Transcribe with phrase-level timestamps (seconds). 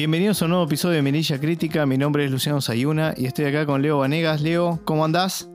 [0.00, 1.84] Bienvenidos a un nuevo episodio de Mirilla Crítica.
[1.84, 4.40] Mi nombre es Luciano Sayuna y estoy acá con Leo Vanegas.
[4.40, 5.50] Leo, ¿cómo andás?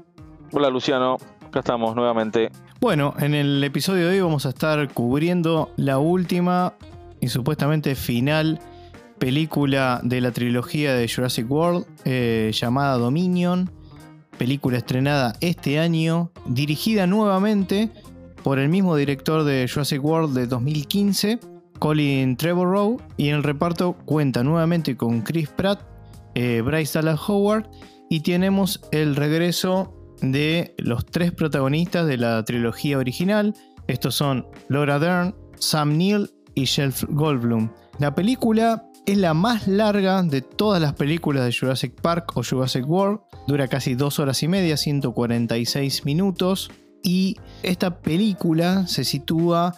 [0.51, 1.17] Hola Luciano,
[1.47, 2.51] acá estamos nuevamente.
[2.79, 6.75] Bueno, en el episodio de hoy vamos a estar cubriendo la última
[7.19, 8.59] y supuestamente final
[9.17, 13.71] película de la trilogía de Jurassic World eh, llamada Dominion.
[14.37, 17.89] Película estrenada este año, dirigida nuevamente
[18.43, 23.93] por el mismo director de Jurassic World de 2015 Colin Trevorrow y en el reparto
[24.05, 25.81] cuenta nuevamente con Chris Pratt,
[26.35, 27.69] eh, Bryce Dallas Howard
[28.09, 33.53] y tenemos el regreso de los tres protagonistas de la trilogía original.
[33.87, 37.69] Estos son Laura Dern, Sam Neill y Shelf Goldblum.
[37.99, 42.87] La película es la más larga de todas las películas de Jurassic Park o Jurassic
[42.87, 43.19] World.
[43.47, 46.71] Dura casi dos horas y media, 146 minutos.
[47.03, 49.75] Y esta película se sitúa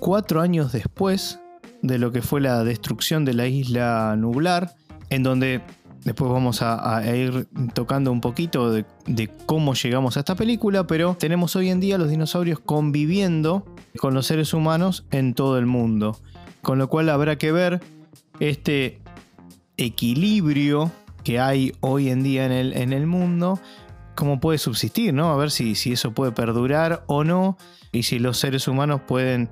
[0.00, 1.38] cuatro años después
[1.82, 4.74] de lo que fue la destrucción de la isla nublar,
[5.10, 5.60] en donde
[6.04, 8.84] después vamos a, ir tocando un poquito de,
[9.46, 13.64] cómo llegamos a esta película, pero tenemos hoy en día los dinosaurios conviviendo
[13.98, 16.18] con los seres humanos en todo el mundo,
[16.62, 17.80] con lo cual habrá que ver
[18.40, 19.00] este
[19.76, 20.90] equilibrio
[21.22, 23.60] que hay hoy en día en el, en el mundo,
[24.14, 25.30] cómo puede subsistir, ¿no?
[25.30, 27.58] A ver si, si eso puede perdurar o no,
[27.92, 29.50] y si los seres humanos pueden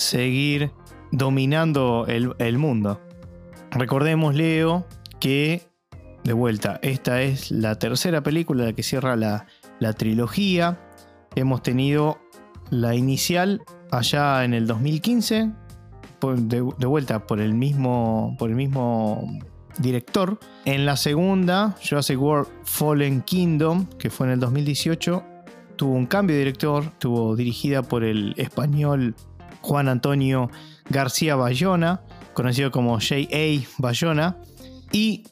[0.00, 0.72] seguir
[1.12, 3.00] dominando el, mundo.
[3.70, 4.86] Recordemos, Leo,
[5.20, 5.62] que
[6.24, 9.46] de vuelta, esta es la tercera película la que cierra la,
[9.96, 10.80] trilogía.
[11.34, 12.18] Hemos tenido
[12.70, 15.50] la inicial allá en el 2015,
[16.36, 19.26] de, vuelta por el, mismo, por el mismo
[19.78, 20.38] director.
[20.64, 25.24] En la segunda, Jurassic World Fallen Kingdom, que fue en el 2018,
[25.76, 29.14] tuvo un cambio de director, estuvo dirigida por el español
[29.62, 30.50] Juan Antonio
[30.88, 32.02] García Bayona,
[32.34, 33.60] conocido como J.A.
[33.78, 34.36] Bayona.
[34.92, 35.24] Y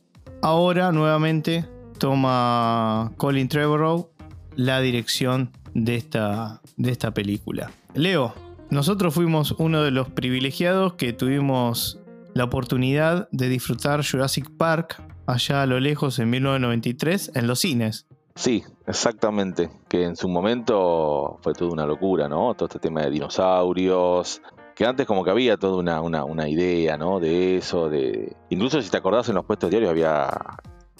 [0.43, 1.67] ahora nuevamente
[1.99, 4.11] toma Colin Trevorrow
[4.55, 7.71] la dirección de esta, de esta película.
[7.95, 8.35] Leo,
[8.71, 11.99] nosotros fuimos uno de los privilegiados que tuvimos
[12.35, 18.07] la oportunidad de disfrutar Jurassic Park allá a lo lejos en 1993 en los cines.
[18.39, 19.69] Sí, exactamente.
[19.89, 22.55] Que en su momento fue toda una locura, ¿no?
[22.55, 24.41] Todo este tema de dinosaurios.
[24.77, 27.19] Que antes como que había toda una, una, una idea, ¿no?
[27.19, 28.37] De eso, de...
[28.51, 30.31] Incluso si te acordás en los puestos diarios había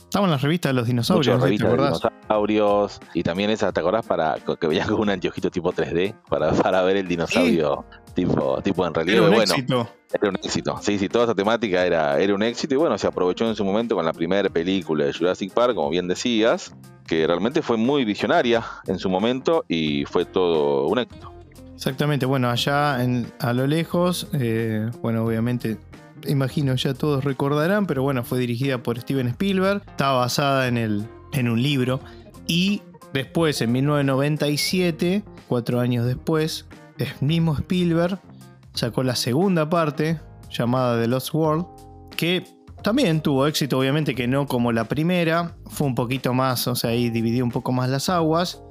[0.09, 2.99] Estaban las revistas de los dinosaurios, revistas de dinosaurios.
[3.13, 4.07] Y también esa, ¿te acordás?
[4.07, 8.87] Para, que veías con un anteojito tipo 3D para, para ver el dinosaurio tipo, tipo
[8.87, 9.19] en realidad.
[9.19, 9.89] Era un bueno, éxito.
[10.15, 10.79] Era un éxito.
[10.81, 12.75] Sí, sí, toda esa temática era, era un éxito.
[12.75, 15.91] Y bueno, se aprovechó en su momento con la primera película de Jurassic Park, como
[15.91, 16.75] bien decías,
[17.07, 21.35] que realmente fue muy visionaria en su momento y fue todo un éxito.
[21.75, 25.77] Exactamente, bueno, allá en, a lo lejos, eh, bueno, obviamente
[26.27, 31.07] imagino ya todos recordarán, pero bueno, fue dirigida por Steven Spielberg, estaba basada en, el,
[31.33, 32.01] en un libro.
[32.47, 36.67] Y después, en 1997, cuatro años después,
[36.99, 38.19] el mismo Spielberg
[38.75, 40.21] sacó la segunda parte
[40.51, 41.67] llamada The Lost World,
[42.17, 42.45] que
[42.83, 46.91] también tuvo éxito, obviamente que no como la primera, fue un poquito más, o sea,
[46.91, 48.63] ahí dividió un poco más las aguas,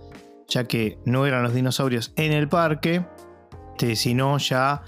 [0.47, 3.05] ya que no eran los dinosaurios en el parque,
[3.95, 4.81] sino ya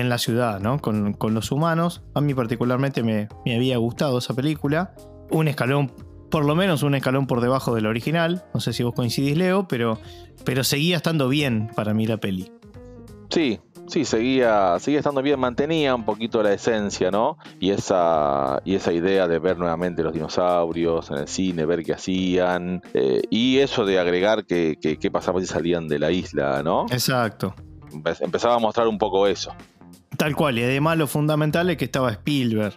[0.00, 0.78] en la ciudad, ¿no?
[0.78, 2.02] Con, los humanos.
[2.14, 4.94] A mí particularmente me, había gustado esa película.
[5.30, 5.90] Un escalón,
[6.30, 8.44] por lo menos un escalón por debajo del original.
[8.52, 9.98] No sé si vos coincidís, Leo, pero,
[10.44, 12.52] pero seguía estando bien para mí la peli.
[13.30, 17.38] Sí, sí, seguía, seguía estando bien, mantenía un poquito la esencia, ¿no?
[17.58, 21.94] Y esa, y esa idea de ver nuevamente los dinosaurios en el cine, ver qué
[21.94, 26.84] hacían, eh, y eso de agregar qué que, pasaba si salían de la isla, ¿no?
[26.90, 27.54] Exacto.
[28.20, 29.54] Empezaba a mostrar un poco eso.
[30.16, 32.74] Tal cual, y además lo fundamental es que estaba Spielberg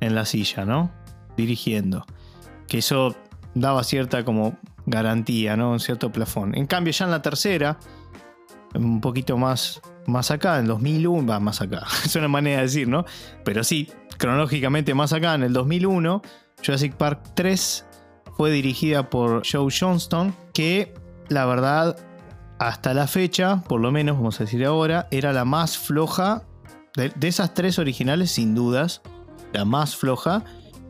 [0.00, 0.90] en la silla, ¿no?
[1.36, 2.04] Dirigiendo.
[2.66, 3.16] Que eso
[3.54, 5.72] daba cierta como garantía, ¿no?
[5.72, 6.56] Un cierto plafón.
[6.56, 7.78] En cambio, ya en la tercera,
[8.74, 12.88] un poquito más, más acá, en 2001, va más acá, es una manera de decir,
[12.88, 13.04] ¿no?
[13.44, 16.22] Pero sí, cronológicamente más acá, en el 2001,
[16.64, 17.86] Jurassic Park 3
[18.36, 20.94] fue dirigida por Joe Johnston, que
[21.28, 21.96] la verdad
[22.58, 26.44] hasta la fecha, por lo menos vamos a decir ahora, era la más floja
[26.96, 29.02] de, esas tres originales, sin dudas,
[29.52, 30.44] la más floja.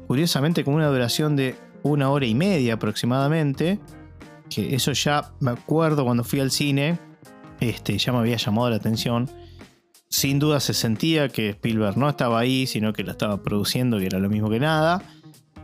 [0.07, 3.79] Curiosamente, con una duración de una hora y media aproximadamente.
[4.49, 6.99] Que eso ya me acuerdo cuando fui al cine,
[7.61, 9.31] este, ya me había llamado la atención.
[10.09, 14.07] Sin duda se sentía que Spielberg no estaba ahí, sino que la estaba produciendo, que
[14.07, 15.03] era lo mismo que nada.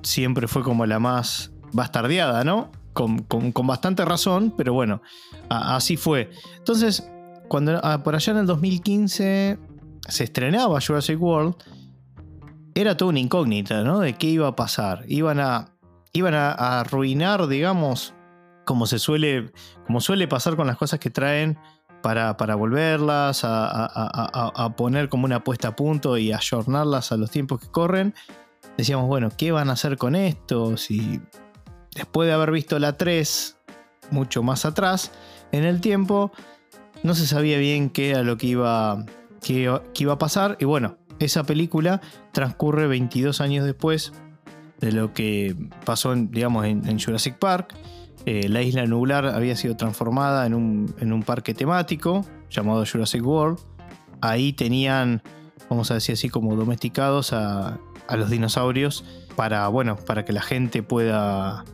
[0.03, 2.71] Siempre fue como la más bastardeada, ¿no?
[2.95, 5.03] Con, bastante razón, pero bueno,
[5.51, 6.31] así fue.
[6.57, 7.11] Entonces,
[7.49, 9.59] cuando por allá en el 2015
[10.09, 11.57] se estrenaba Jurassic World,
[12.75, 14.01] era toda una incógnita, ¿no?
[14.01, 15.05] De qué iba a pasar.
[15.09, 15.77] Iban a,
[16.13, 18.15] iban a, arruinar, digamos,
[18.65, 19.53] como se suele,
[19.87, 21.59] como suele pasar con las cosas que traen
[22.03, 27.61] para, para volverlas, a, poner como una puesta a punto y ayornarlas a los tiempos
[27.61, 28.15] que corren.
[28.77, 30.77] Decíamos, bueno, ¿qué van a hacer con esto?
[31.95, 33.57] Después de haber visto la 3
[34.11, 35.13] mucho más atrás
[35.53, 36.33] en el tiempo,
[37.03, 39.05] no se sabía bien qué era lo que iba,
[39.47, 40.57] iba a pasar.
[40.61, 42.01] Y bueno, esa película
[42.33, 44.13] transcurre 22 años después
[44.81, 47.75] de lo que pasó, digamos, en, Jurassic Park.
[48.27, 53.59] Eh, la isla nublar había sido transformada en un, parque temático llamado Jurassic World.
[54.21, 55.23] Ahí tenían,
[55.69, 57.79] vamos a decir así, como domesticados a,
[58.17, 59.05] los dinosaurios
[59.37, 61.65] para, bueno, para que la gente pueda,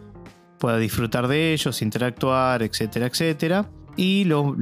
[0.61, 3.69] pueda disfrutar de ellos, interactuar, etcétera, etcétera.
[3.97, 4.55] Y lo,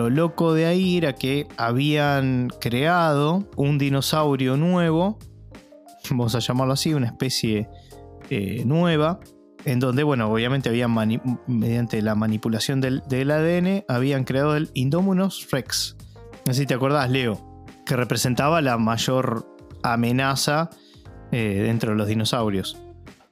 [0.00, 5.18] lo loco de ahí era que habían creado un dinosaurio nuevo,
[6.08, 7.68] vamos a llamarlo así, una especie
[8.30, 9.20] eh, nueva,
[9.66, 10.94] en donde, bueno, obviamente habían
[11.46, 15.96] mediante la manipulación del, ADN, habían creado el Indominus Rex.
[16.46, 20.70] No sé si te acordás, Leo, que representaba la mayor amenaza
[21.30, 22.78] eh, dentro de los dinosaurios.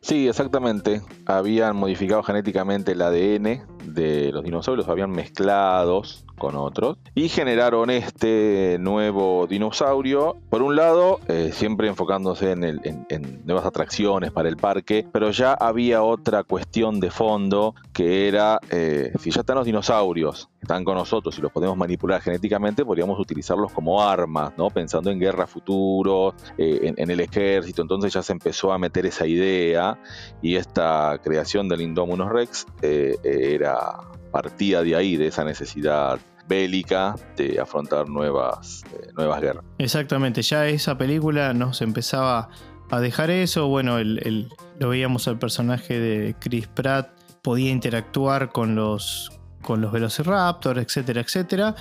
[0.00, 1.03] Sí, exactamente.
[1.27, 8.79] Habían modificado genéticamente el ADN de los dinosaurios, habían mezclados con otros y generaron este
[8.81, 10.37] nuevo dinosaurio.
[10.50, 16.02] Por un lado, eh, siempre enfocándose en, nuevas atracciones para el parque, pero ya había
[16.02, 21.38] otra cuestión de fondo que era, eh, si ya están los dinosaurios, están con nosotros
[21.38, 24.69] y los podemos manipular genéticamente, podríamos utilizarlos como armas, ¿no?
[24.69, 29.26] Pensando en guerra futuro, eh, en, el ejército, entonces ya se empezó a meter esa
[29.26, 29.99] idea
[30.43, 34.00] y esta creación del Indominus Rex era
[34.31, 39.65] partía de ahí, de esa necesidad bélica de afrontar nuevas, eh, nuevas guerras.
[39.79, 42.49] Exactamente, ya esa película nos empezaba
[42.91, 44.49] a dejar eso, bueno, el,
[44.79, 47.11] lo veíamos al personaje de Chris Pratt,
[47.43, 49.31] podía interactuar con los,
[49.63, 51.75] con los Velociraptor, etcétera, etcétera.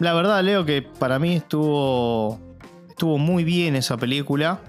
[0.00, 2.40] La verdad, Leo, que para mí estuvo,
[2.88, 4.60] estuvo muy bien esa película.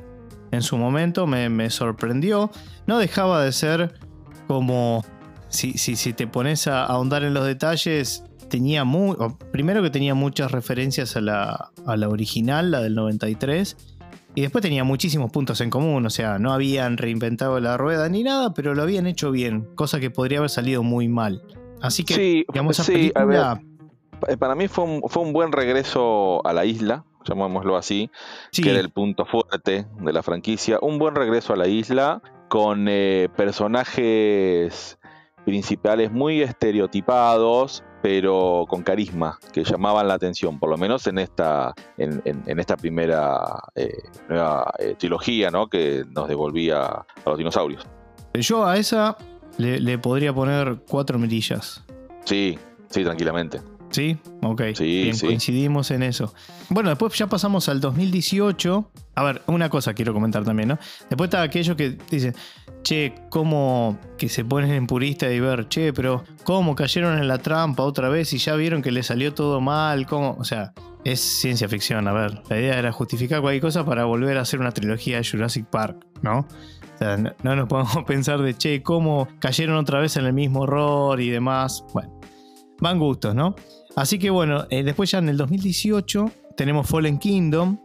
[0.52, 2.50] En su momento me, me sorprendió.
[2.88, 3.94] No dejaba de ser
[4.48, 5.06] como
[5.50, 9.18] si, si, te pones a ahondar en los detalles, tenía muy.
[9.52, 13.76] Primero que tenía muchas referencias a la, a la original, la del 93.
[14.36, 18.24] Y después tenía muchísimos puntos en común, o sea, no habían reinventado la rueda ni
[18.24, 21.42] nada, pero lo habían hecho bien, cosa que podría haber salido muy mal.
[21.82, 23.60] Así que, sí, digamos, sí, película...
[24.28, 28.12] Eh, para mí fue un, fue un buen regreso a la isla, llamémoslo así,
[28.52, 30.78] que era el punto fuerte de la franquicia.
[30.82, 34.99] Un buen regreso a la isla con eh, personajes
[35.50, 41.74] principales muy estereotipados, pero con carisma, que llamaban la atención, por lo menos en esta,
[41.98, 43.98] en, esta primera eh,
[44.30, 45.68] nueva eh, trilogía ¿no?
[45.68, 47.88] que nos devolvía a los dinosaurios.
[48.36, 49.18] Yo a esa
[49.58, 51.84] le, podría poner cuatro mirillas.
[52.26, 53.60] Sí, sí, tranquilamente.
[53.92, 54.18] ¿Sí?
[54.42, 54.62] Ok.
[54.76, 56.34] Sí, Bien, coincidimos en eso.
[56.70, 58.92] Bueno, después ya pasamos al 2018.
[59.16, 60.80] A ver, una cosa quiero comentar también, ¿no?
[61.10, 62.36] Después está aquello que dicen,
[62.84, 67.38] che, cómo que se ponen en purista y ver, che, pero cómo cayeron en la
[67.40, 71.20] trampa otra vez y ya vieron que le salió todo mal, cómo, o sea, es
[71.20, 74.72] ciencia ficción, a ver, la idea era justificar cualquier cosa para volver a hacer una
[74.72, 76.40] trilogía de Jurassic Park, ¿no?
[76.40, 80.62] O sea, no, nos podemos pensar de, che, cómo cayeron otra vez en el mismo
[80.62, 81.84] horror y demás.
[81.94, 82.20] Bueno,
[82.80, 83.56] van gustos, ¿no?
[83.96, 87.78] Así que bueno, eh, después ya en el 2018 tenemos Fallen Kingdom,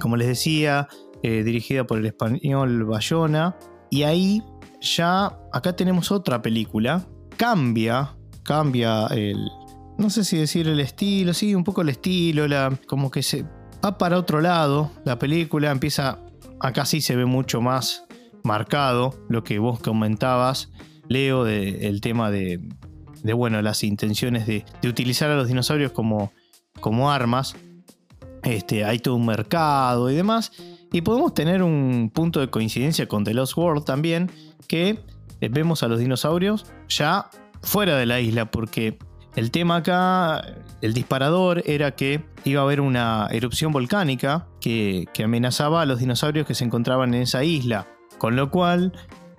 [0.00, 0.88] como les decía,
[1.22, 3.56] eh, dirigida por el español Bayona.
[3.90, 4.42] Y ahí
[4.80, 7.06] ya, acá tenemos otra película.
[7.36, 9.48] Cambia, cambia el,
[9.98, 13.44] no sé si decir el estilo, sí, un poco el estilo, la, como que se
[13.84, 14.90] va para otro lado.
[15.04, 16.18] La película empieza,
[16.58, 18.04] acá sí se ve mucho más
[18.42, 20.70] marcado lo que vos comentabas,
[21.08, 22.60] Leo, del tema de,
[23.22, 26.32] de, bueno, las intenciones de, de, utilizar a los dinosaurios como,
[26.80, 27.56] como armas.
[28.42, 30.52] Este, hay todo un mercado y demás.
[30.92, 34.30] Y podemos tener un punto de coincidencia con The Lost World también,
[34.66, 34.98] que
[35.40, 37.30] eh, vemos a los dinosaurios ya
[37.62, 38.98] fuera de la isla, porque
[39.36, 40.44] el tema acá,
[40.80, 46.00] el disparador era que iba a haber una erupción volcánica que, que amenazaba a los
[46.00, 47.86] dinosaurios que se encontraban en esa isla,
[48.18, 48.92] con lo cual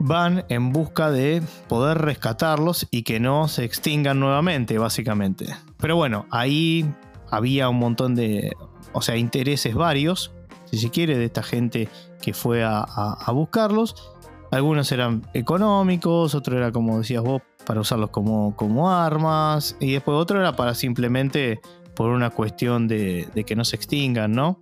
[0.04, 5.48] van en busca de poder rescatarlos y que no se extingan nuevamente, básicamente.
[5.78, 6.86] Pero bueno, ahí
[7.30, 8.52] había un montón de,
[8.94, 10.32] o sea, intereses varios
[10.72, 11.90] si se quiere, de esta gente
[12.22, 14.14] que fue a, buscarlos.
[14.52, 20.16] Algunos eran económicos, otro era, como decías vos, para usarlos como, como armas, y después
[20.16, 21.62] otro era para simplemente
[21.96, 24.60] por una cuestión de, que no se extingan, ¿no?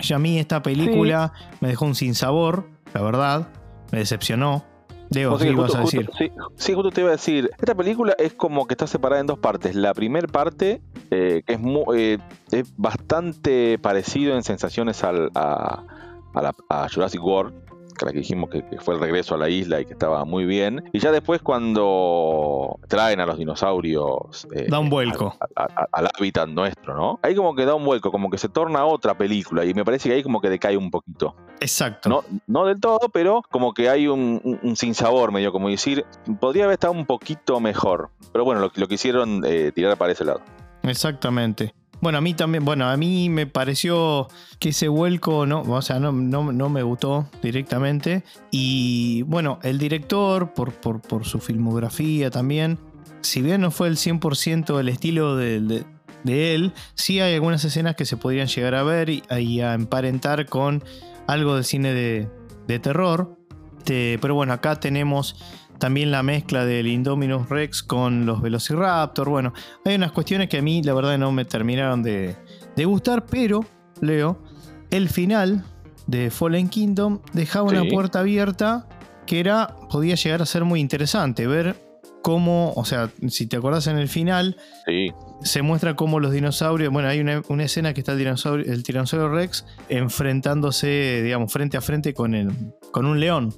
[0.00, 3.48] Ya a mí esta película me dejó un sinsabor, la verdad.
[3.92, 4.64] Me decepcionó.
[5.10, 6.10] ¿Qué ibas a decir?
[6.18, 7.50] sí, sí, justo te iba a decir.
[7.58, 9.74] Esta película es como que está separada en dos partes.
[9.74, 11.58] La primera parte, eh, es,
[11.94, 12.18] eh,
[12.50, 15.82] es bastante parecido en sensaciones al, a,
[16.68, 17.54] a Jurassic World,
[17.94, 20.44] que la que dijimos que, fue el regreso a la isla y que estaba muy
[20.44, 20.84] bien.
[20.92, 24.46] Y ya después cuando traen a los dinosaurios...
[24.54, 25.36] Eh, da un vuelco.
[25.54, 27.18] Al, hábitat nuestro, ¿no?
[27.22, 30.08] Ahí como que da un vuelco, como que se torna otra película y me parece
[30.08, 31.36] que ahí como que decae un poquito.
[31.60, 32.08] Exacto.
[32.08, 36.04] No, no del todo, pero como que hay un, un, sinsabor medio, como decir,
[36.40, 38.10] podría haber estado un poquito mejor.
[38.32, 40.40] Pero bueno, lo, lo quisieron eh, tirar para ese lado.
[40.82, 41.74] Exactamente.
[42.04, 45.98] Bueno, a mí también, bueno, a mí me pareció que ese vuelco, no, o sea,
[45.98, 48.24] no, no, me gustó directamente.
[48.50, 52.78] Y bueno, el director, por, por, su filmografía también,
[53.22, 55.86] si bien no fue el 100% el estilo de,
[56.26, 59.22] él, sí hay algunas escenas que se podrían llegar a ver y,
[59.62, 60.84] a emparentar con
[61.26, 62.28] algo de cine de,
[62.68, 63.38] de terror.
[63.78, 65.36] Este, pero bueno, acá tenemos
[65.78, 69.28] también la mezcla del Indominus Rex con los Velociraptor.
[69.28, 69.52] Bueno,
[69.84, 72.36] hay unas cuestiones que a mí la verdad no me terminaron de,
[72.84, 73.64] gustar, pero,
[74.00, 74.42] Leo,
[74.90, 75.64] el final
[76.06, 78.86] de Fallen Kingdom dejaba una puerta abierta
[79.26, 81.76] que era, podía llegar a ser muy interesante, ver
[82.24, 84.56] cómo, o sea, si te acordás en el final,
[85.42, 89.28] se muestra cómo los dinosaurios, bueno, hay una, escena que está el dinosaurio, el tiranosaurio
[89.28, 92.50] Rex enfrentándose, digamos, frente a frente con, el,
[92.92, 93.54] con un león.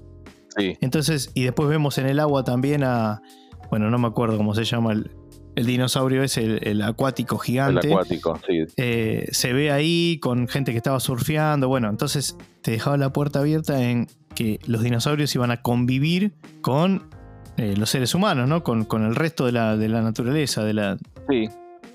[0.57, 3.23] Entonces, y después vemos en el agua también a,
[3.71, 5.11] bueno, no me acuerdo cómo se llama el,
[5.55, 7.87] dinosaurio es el, acuático gigante.
[7.87, 8.65] El acuático, sí.
[8.77, 11.69] Eh, se ve ahí con gente que estaba surfeando.
[11.69, 17.09] Bueno, entonces te dejaba la puerta abierta en que los dinosaurios iban a convivir con
[17.57, 18.63] eh, los seres humanos, ¿no?
[18.63, 20.99] Con, con el resto de la, de la, naturaleza, de la.
[21.29, 21.49] Sí.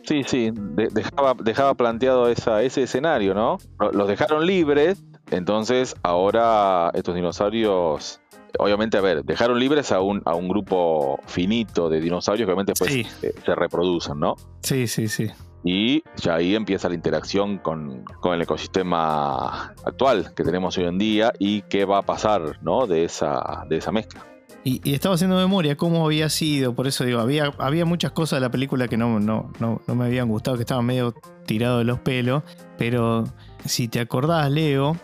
[0.03, 0.51] Sí, sí,
[0.91, 3.59] dejaba, dejaba planteado esa, ese escenario, ¿no?
[3.93, 8.20] Los dejaron libres, entonces ahora estos dinosaurios
[8.59, 12.73] obviamente, a ver, dejaron libres a un, a un grupo finito de dinosaurios que obviamente
[12.77, 14.35] pues, eh, se reproducen, ¿no?
[14.61, 15.29] Sí, sí, sí.
[15.63, 21.33] Y ya ahí empieza la interacción con, el ecosistema actual que tenemos hoy en día
[21.37, 22.87] y qué va a pasar, ¿no?
[22.87, 24.25] De esa, de esa mezcla.
[24.63, 28.41] Y, estaba haciendo memoria cómo había sido, por eso digo, había, había muchas cosas de
[28.41, 31.15] la película que no, no, no, me habían gustado, que estaban medio
[31.45, 32.43] tirados de los pelos,
[32.77, 33.23] pero
[33.65, 34.97] si te acordás, Leo,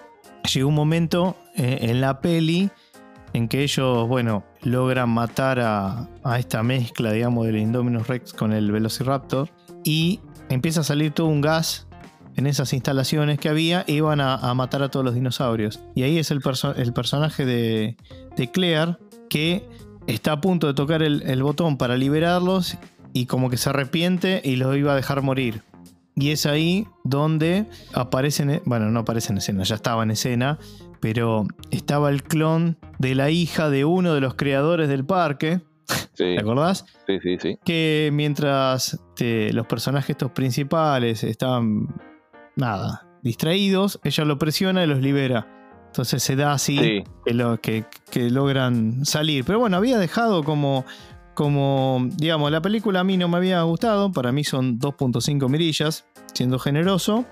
[0.53, 2.69] llegó un momento eh, en la peli
[3.33, 6.07] en que ellos, bueno, logran matar a,
[6.37, 9.49] esta mezcla, digamos, del Indominus Rex con el Velociraptor
[9.83, 10.19] y
[10.49, 11.87] empieza a salir todo un gas
[12.35, 15.79] en esas instalaciones que había e iban a, matar a todos los dinosaurios.
[15.95, 17.97] Y ahí es el, personaje de,
[18.35, 18.97] de, Claire
[19.29, 19.67] que
[20.05, 22.77] está a punto de tocar el, el botón para liberarlos
[23.13, 25.63] y como que se arrepiente y los iba a dejar morir.
[26.15, 30.57] Y es ahí donde aparecen, bueno, no aparece en escena, ya estaba en escena,
[30.99, 35.61] pero estaba el clon de la hija de uno de los creadores del parque.
[36.15, 36.85] ¿Te acordás?
[37.05, 37.59] Sí, sí, sí.
[37.63, 41.87] Que mientras los personajes estos principales estaban,
[42.55, 45.47] nada, distraídos, ella lo presiona y los libera.
[45.87, 47.03] Entonces se da así
[47.61, 49.45] que, que, logran salir.
[49.45, 50.85] Pero bueno, había dejado como,
[51.33, 54.11] como, digamos, la película a mí no me había gustado.
[54.11, 57.25] Para mí son 2.5 mirillas, siendo generoso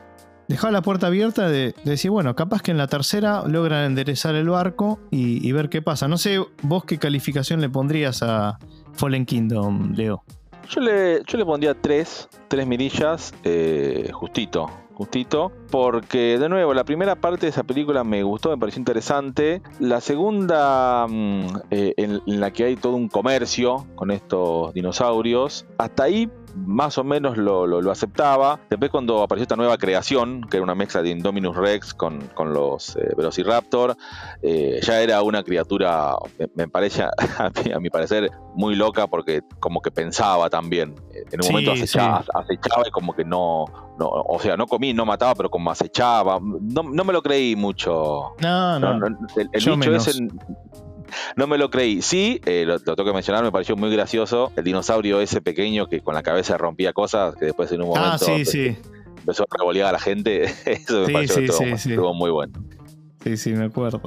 [0.47, 4.49] dejaba la puerta abierta de, decir, bueno, capaz que en la tercera logran enderezar el
[4.49, 6.07] barco y, ver qué pasa.
[6.07, 8.59] No sé, vos qué calificación le pondrías a
[8.93, 10.23] Fallen Kingdom, Leo.
[10.69, 16.83] Yo le, yo le pondría tres, tres mirillas, eh, justito, justito, porque de nuevo, la
[16.83, 19.61] primera parte de esa película me gustó, me pareció interesante.
[19.79, 26.03] La segunda, mm, eh, en, la que hay todo un comercio con estos dinosaurios, hasta
[26.03, 28.59] ahí más o menos lo, lo, aceptaba.
[28.69, 32.53] Después cuando apareció esta nueva creación, que era una mezcla de Indominus Rex con, con
[32.53, 33.95] los eh, Velociraptor,
[34.41, 36.15] eh, ya era una criatura,
[36.55, 37.03] me, parece,
[37.37, 40.95] a mi, parecer, muy loca porque como que pensaba también.
[41.31, 42.23] En un momento acechaba,
[42.87, 43.65] y como que no,
[43.99, 46.39] no, o sea, no comí, no mataba, pero como acechaba.
[46.41, 48.33] No, no me lo creí mucho.
[48.41, 49.07] No, no.
[49.07, 49.49] el, el
[49.95, 50.27] ese
[51.35, 52.01] no me lo creí.
[52.01, 54.51] Sí, eh, lo, tengo que mencionar, me pareció muy gracioso.
[54.55, 58.17] El dinosaurio ese pequeño que con la cabeza rompía cosas, que después en un ah,
[58.19, 58.25] momento
[59.17, 60.43] empezó a revolear a la gente.
[60.65, 62.63] Eso me pareció muy bueno.
[63.23, 64.01] Sí, sí, me acuerdo.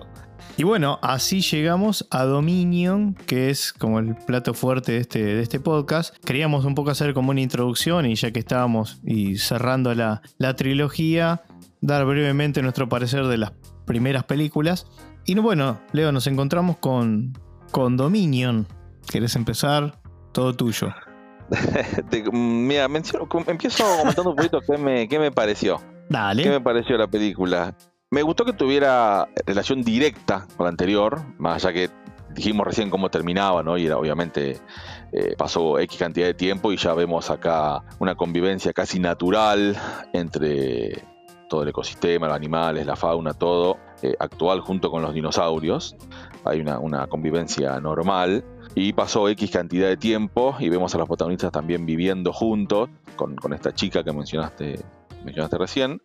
[0.57, 5.41] Y bueno, así llegamos a Dominion, que es como el plato fuerte de este, de
[5.41, 6.17] este podcast.
[6.25, 10.57] Queríamos un poco hacer como una introducción y ya que estábamos y cerrando la, la
[10.57, 11.43] trilogía,
[11.81, 13.53] dar brevemente nuestro parecer de las
[13.87, 14.87] primeras películas.
[15.29, 17.35] Y bueno, Leo, nos encontramos con,
[17.71, 18.67] con Dominion.
[19.11, 20.01] ¿Querés empezar?
[20.33, 20.89] Todo tuyo.
[22.33, 25.83] Mira, empiezo comentando un poquito qué me, qué me pareció.
[26.09, 26.43] Dale.
[26.43, 27.77] ¿Qué me pareció la película?
[28.11, 31.91] Me gustó que tuviera relación directa con la anterior, más allá que
[32.35, 33.77] dijimos recién cómo terminaba, ¿no?
[33.77, 34.59] Y era, obviamente
[35.13, 39.77] eh, pasó X cantidad de tiempo y ya vemos acá una convivencia casi natural
[40.15, 41.05] entre
[41.49, 45.97] todo el ecosistema, los animales, la fauna, todo, eh, actual junto con los dinosaurios.
[46.45, 48.45] Hay una, una convivencia normal.
[48.75, 53.35] Y pasó X cantidad de tiempo y vemos a los protagonistas también viviendo juntos con,
[53.35, 54.81] con esta chica que mencionaste,
[55.25, 56.01] mencionaste recién.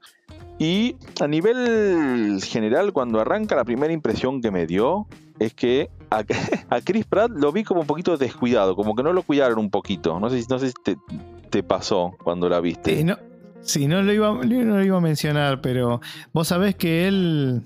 [0.60, 5.08] Y a nivel general, cuando arranca, la primera impresión que me dio
[5.40, 6.24] es que a,
[6.84, 10.20] Chris Pratt lo vi como un poquito descuidado, como que no lo cuidaron un poquito.
[10.20, 10.98] No sé no sé si te,
[11.50, 13.00] te pasó cuando la viste.
[13.00, 13.18] Eh, no,
[13.64, 16.02] sí, no lo, iba, no lo iba a mencionar, pero
[16.34, 17.64] vos sabés que él,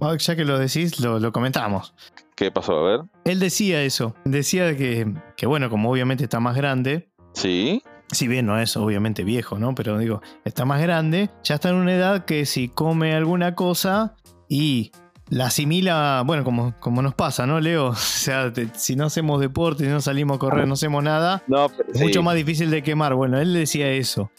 [0.00, 1.94] ah, ya que lo decís, lo, lo comentamos.
[2.34, 2.78] ¿Qué pasó?
[2.78, 3.00] A ver.
[3.24, 4.14] Él decía eso.
[4.24, 7.08] Decía que, que, bueno, como obviamente está más grande.
[7.32, 7.82] Sí.
[8.12, 9.74] Si bien no es obviamente viejo, ¿no?
[9.74, 11.30] Pero digo, está más grande.
[11.42, 14.14] Ya está en una edad que si come alguna cosa
[14.48, 14.92] y
[15.30, 17.88] la asimila, bueno, como, como nos pasa, ¿no, Leo?
[17.90, 21.42] O sea, te, si no hacemos deporte, si no salimos a correr, no hacemos nada,
[21.48, 23.14] No, es mucho más difícil de quemar.
[23.14, 24.30] Bueno, él decía eso.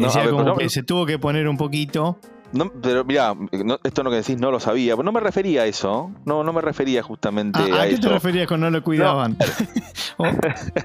[0.00, 2.18] No, decía a ver, como no- que se tuvo que poner un poquito.
[2.52, 3.34] No, pero mira,
[3.82, 6.12] esto no que decís no lo sabía, no me refería a eso.
[6.24, 9.36] No, no me refería justamente ¿A, a, a qué te referías con no lo cuidaban?
[10.18, 10.24] o,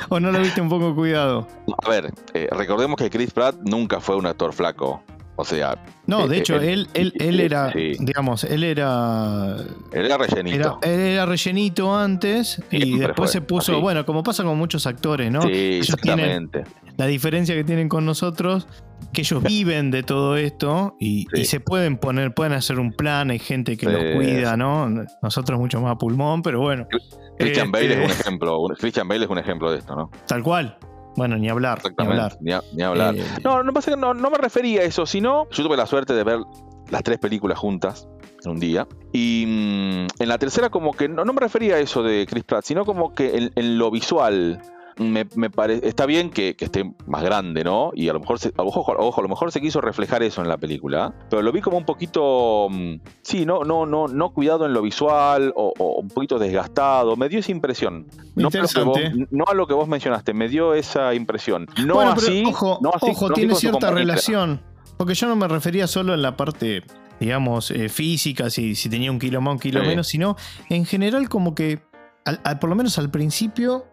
[0.10, 1.48] o no lo viste un poco cuidado?
[1.84, 5.04] A ver, eh, recordemos que Chris Pratt nunca fue un actor flaco.
[5.42, 7.94] O sea, No, de Eh, hecho, eh, él, él, él eh, era, sí.
[8.00, 9.56] digamos, él era
[9.94, 10.80] él era rellenito.
[10.82, 13.82] Era, él era rellenito antes y Siempre después fue se puso, así.
[13.82, 15.42] bueno, como pasa con muchos actores, ¿no?
[15.44, 16.64] sí, Ellos tienen exactamente.
[16.98, 18.68] la diferencia que tienen con nosotros,
[19.14, 21.42] que ellos viven de todo esto y, Sí.
[21.42, 24.90] y se pueden poner, pueden hacer un plan, hay gente que los cuida, ¿no?
[25.22, 26.86] Nosotros mucho más a pulmón, pero bueno,
[27.38, 28.60] Christian Este- Bale es un ejemplo.
[28.60, 30.12] un- Christian Bale es un ejemplo de esto, ¿no?
[30.28, 30.78] tal cual.
[31.16, 32.38] Bueno, ni hablar, ni hablar.
[32.40, 33.16] Ni, a- ni hablar.
[33.16, 35.86] Eh, No, no pasa que no, no me refería a eso, sino yo tuve la
[35.86, 36.40] suerte de ver
[36.90, 38.08] las tres películas juntas
[38.46, 38.88] en un día.
[39.12, 42.44] Y mm, en la tercera como que no, no me refería a eso de Chris
[42.46, 44.62] Pratt, sino como que en, en lo visual
[45.00, 47.92] me, me parece está bien que, que esté más grande, ¿no?
[47.96, 50.48] Y a lo mejor se, ojo, ojo, a lo mejor se quiso reflejar eso en
[50.48, 54.66] la película, pero lo vi como un poquito mm, sí, no no no no cuidado
[54.66, 58.08] en lo visual o, o un poquito desgastado, me dio esa impresión.
[58.36, 59.28] No a, lo que vos, Interesante.
[59.32, 61.66] no a lo que vos mencionaste, me dio esa impresión.
[61.86, 64.62] No bueno, pero así, ojo, no así- ojo, no así tiene cierta relación.
[64.98, 66.84] Porque yo no me refería solo en la parte,
[67.22, 69.88] digamos, eh, física, si, si tenía un kilo más, un kilo Sí.
[69.88, 70.36] menos, sino
[70.70, 71.80] en general como que,
[72.26, 73.86] al- al- por lo menos al principio,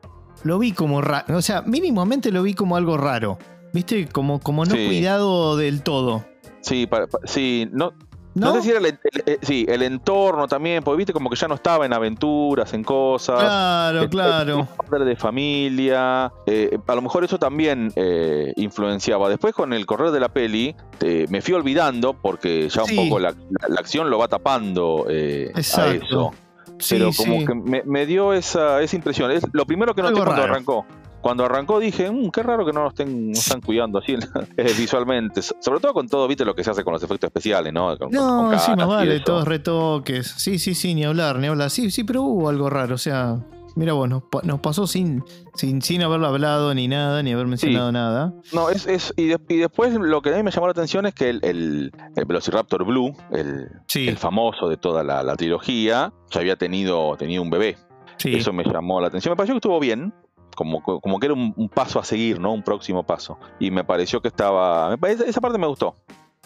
[0.44, 1.36] lo vi como raro.
[1.36, 3.38] O sea, mínimamente lo vi como algo raro.
[3.72, 4.06] ¿Viste?
[4.08, 4.86] Como, como no Sí.
[4.86, 6.24] cuidado del todo.
[6.60, 7.92] Sí, pa- pa- sí, no,
[8.34, 8.46] ¿No?
[8.46, 11.36] no sé si era el, el- el- sí, el entorno también, porque viste como que
[11.36, 13.38] ya no estaba en aventuras, en cosas.
[13.40, 14.68] Claro, Eh, claro.
[14.88, 16.32] padre de familia.
[16.46, 19.28] eh, a lo mejor eso también eh, influenciaba.
[19.28, 22.96] Después con el correr de la peli eh, me fui olvidando porque ya un Sí.
[22.96, 26.04] poco la, la- la acción lo va tapando eh, a Exacto.
[26.04, 26.34] eso.
[26.78, 27.46] Sí, Pero como sí.
[27.46, 29.30] que me, me dio esa, esa impresión.
[29.30, 30.86] Es lo primero que noté cuando arrancó.
[31.22, 34.14] Cuando arrancó dije, "Mm, qué raro que no nos estén, nos están cuidando así
[34.56, 35.42] eh, visualmente.
[35.42, 37.96] So- Sobre todo con todo, viste lo que se hace con los efectos especiales, ¿no?
[37.98, 40.26] Con- No, con sí, más vale, todos retoques.
[40.36, 41.70] Sí, sí, sí, ni hablar, ni hablar.
[41.70, 42.94] Sí, sí, pero hubo algo raro.
[42.94, 43.38] O sea,
[43.76, 45.22] mira vos, nos, pa- nos pasó sin,
[45.54, 48.32] sin, sin haberlo hablado ni nada, ni haber mencionado nada.
[48.52, 51.06] No, es, es y, de- y después lo que a mí me llamó la atención
[51.06, 55.36] es que el, el- el Velociraptor Blue, el, Sí, el famoso de toda la, la
[55.36, 57.76] trilogía, ya había tenido, tenido un bebé.
[58.18, 58.34] sí.
[58.36, 59.30] Eso me llamó la atención.
[59.32, 60.12] Me pareció que estuvo bien.
[60.56, 62.50] Como, como que era un, un paso a seguir, ¿no?
[62.54, 63.38] Un próximo paso.
[63.60, 64.96] Y me pareció que estaba.
[65.26, 65.94] esa parte me gustó.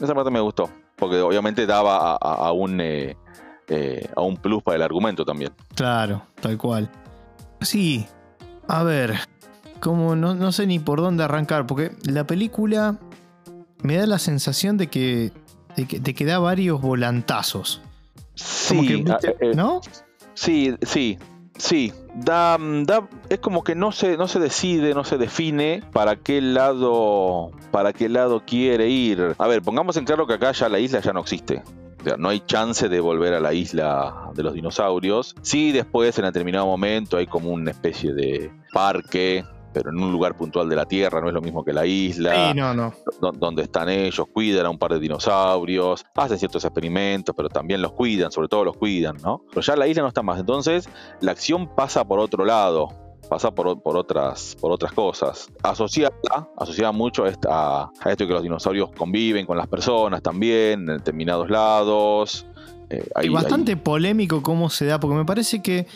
[0.00, 0.68] Esa parte me gustó.
[0.96, 3.16] Porque obviamente daba a, a- a un, eh,
[3.68, 5.52] eh, a un plus para el argumento también.
[5.76, 6.90] Claro, tal cual.
[7.60, 8.06] Sí,
[8.68, 9.18] a ver,
[9.80, 12.98] como no, no sé ni por dónde arrancar, porque la película
[13.82, 15.32] me da la sensación de que,
[15.76, 17.80] de que, de que da varios volantazos.
[18.68, 19.80] Como Sí, ah, eh, ¿no?
[20.34, 21.18] Sí, sí,
[21.56, 21.92] sí.
[22.14, 26.40] Da, da, es como que no se, no se decide, no se define para qué
[26.40, 29.34] lado, para qué lado quiere ir.
[29.38, 31.62] A ver, pongamos en claro que acá ya la isla ya no existe.
[32.00, 35.34] O sea, no hay chance de volver a la isla de los dinosaurios.
[35.42, 40.36] Sí, después en determinado momento hay como una especie de parque, pero en un lugar
[40.36, 42.92] puntual de la Tierra, no es lo mismo que la isla Sí, no, no.
[43.20, 47.80] do- donde están ellos, cuidan a un par de dinosaurios, hacen ciertos experimentos, pero también
[47.82, 49.42] los cuidan, sobre todo los cuidan, ¿no?
[49.50, 50.88] Pero ya la isla no está más, entonces
[51.20, 52.88] la acción pasa por otro lado,
[53.30, 55.48] pasa por, otras, por otras cosas.
[55.62, 56.12] Asociada,
[56.58, 60.98] asociada mucho a, esta- a esto que los dinosaurios conviven con las personas también, en
[60.98, 62.44] determinados lados.
[62.90, 65.86] eh, Y bastante hay- polémico cómo se da, porque me parece que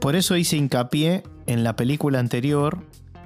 [0.00, 2.78] por eso hice hincapié en la película anterior,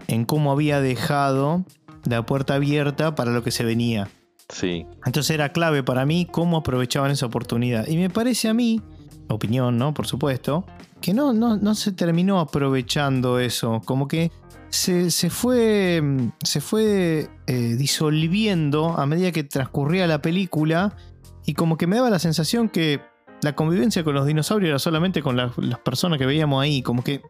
[0.07, 1.65] en cómo había dejado
[2.05, 4.09] la puerta abierta para lo que se venía.
[4.51, 4.87] Sí.
[5.07, 7.89] Entonces era clave para mí cómo aprovechaban esa oportunidad.
[7.89, 8.81] Y me parece a mí,
[9.29, 9.93] opinión, ¿no?
[9.95, 10.65] Por supuesto,
[11.07, 13.81] que no, no, no se terminó aprovechando eso.
[13.85, 14.33] Como que
[14.71, 16.03] se, se fue,
[16.43, 20.97] se fue eh, disolviendo a medida que transcurría la película.
[21.45, 23.01] Y como que me daba la sensación que
[23.43, 26.83] la convivencia con los dinosaurios era solamente con las personas que veíamos ahí.
[26.83, 27.23] Como que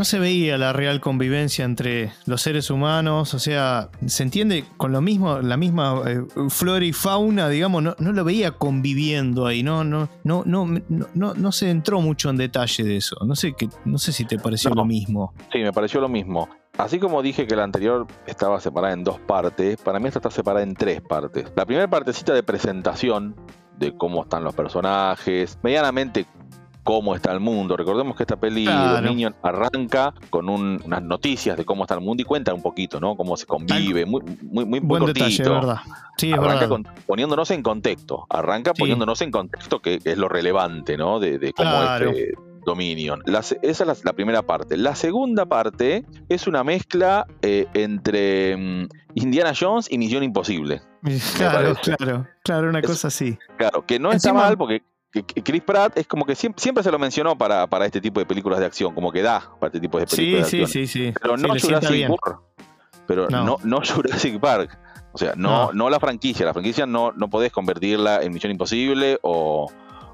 [0.00, 4.92] no se veía la real convivencia entre los seres humanos, o sea, se entiende con
[4.92, 9.84] lo mismo, la misma eh, flora y fauna, digamos, no, lo veía conviviendo ahí, no,
[9.84, 13.14] no, no, no, no, no se entró mucho en detalle de eso.
[13.26, 15.34] No sé, que, no sé si te pareció lo mismo.
[15.52, 16.48] Sí, me pareció lo mismo.
[16.78, 20.30] Así como dije que la anterior estaba separada en dos partes, para mí esta está
[20.30, 21.52] separada en tres partes.
[21.56, 23.36] La primera partecita de presentación
[23.76, 26.24] de cómo están los personajes, medianamente
[26.82, 27.76] cómo está el mundo.
[27.76, 32.22] Recordemos que esta peli de Minion arranca con unas noticias de cómo está el mundo
[32.22, 33.16] y cuenta un poquito, ¿no?
[33.16, 35.54] Cómo se convive, muy, muy, muy, Buen cortito.
[35.54, 35.78] verdad.
[36.16, 36.68] Sí, arranca
[37.06, 38.26] poniéndonos en contexto.
[38.28, 41.20] Arranca poniéndonos en contexto que es lo relevante, ¿no?
[41.20, 43.22] De, cómo es Dominion.
[43.26, 44.76] esa es la, primera parte.
[44.76, 50.82] La segunda parte es una mezcla eh, entre mm, Indiana Jones y Misión Imposible.
[51.36, 53.38] Claro, claro, claro, una cosa así.
[53.56, 57.36] Claro, que no está mal porque Chris Pratt es como que siempre, se lo mencionó
[57.36, 60.06] para, para, este tipo de películas de acción, como que da para este tipo de
[60.06, 60.86] películas sí, de acción.
[60.86, 61.14] Sí, sí, sí.
[61.20, 62.40] Pero no Jurassic Park.
[63.06, 63.58] Pero no.
[63.62, 64.78] no, Jurassic Park.
[65.12, 65.90] O sea, no, no.
[65.90, 66.46] la franquicia.
[66.46, 69.68] La franquicia no, no podés convertirla en Misión Imposible o,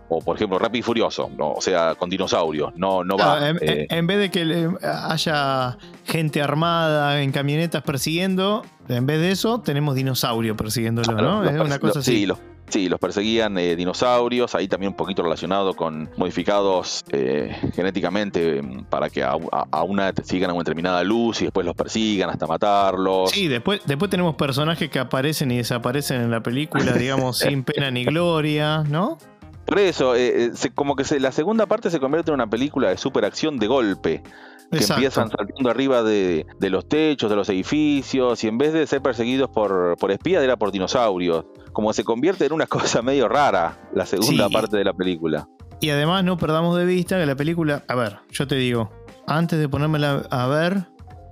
[0.09, 1.53] o por ejemplo Rápido y Furioso, ¿no?
[1.53, 3.51] o sea, con dinosaurios, no, no va.
[3.51, 3.87] Eh.
[3.91, 9.95] En, vez de que haya gente armada en camionetas persiguiendo, en vez de eso tenemos
[9.95, 11.45] dinosaurio persiguiéndolo, ¿no?
[11.45, 12.27] Es una cosa así.
[12.27, 12.27] Sí,
[12.69, 18.85] Sí, los perseguían eh, dinosaurios, ahí también un poquito relacionado con modificados eh, genéticamente mm,
[18.85, 19.37] para que a,
[19.85, 23.31] una sigan a una determinada luz y después los persigan hasta matarlos.
[23.31, 27.91] Sí, después, después tenemos personajes que aparecen y desaparecen en la película, digamos, sin pena
[27.91, 29.19] ni gloria, ¿no?
[29.65, 33.59] Por eso, eh, como que la segunda parte se convierte en una película de superacción
[33.59, 34.23] de golpe
[34.71, 39.03] que empiezan saltando arriba de, los techos, de los edificios, y en vez de ser
[39.03, 41.45] perseguidos por, por espías, era por dinosaurios.
[41.73, 45.49] Como se convierte en una cosa medio rara la segunda parte de la película.
[45.81, 48.91] Y además no perdamos de vista que la película, a ver, yo te digo,
[49.27, 50.87] antes de ponérmela a ver,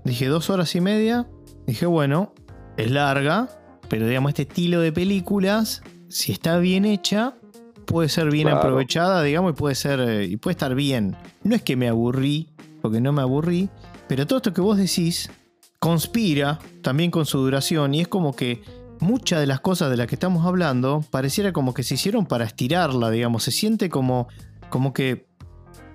[0.04, 1.26] dije dos horas y media,
[1.66, 2.34] dije, bueno,
[2.76, 3.48] es larga,
[3.88, 7.34] pero digamos, este estilo de películas, si está bien hecha,
[7.86, 11.16] puede ser bien aprovechada, digamos, y puede ser, eh, y puede estar bien.
[11.42, 12.50] No es que me aburrí,
[12.84, 13.70] porque no me aburrí,
[14.08, 15.30] pero todo esto que vos decís
[15.78, 18.60] conspira también con su duración y es como que
[19.00, 22.44] muchas de las cosas de las que estamos hablando pareciera como que se hicieron para
[22.44, 24.28] estirarla, digamos, se siente como,
[24.68, 25.26] como que,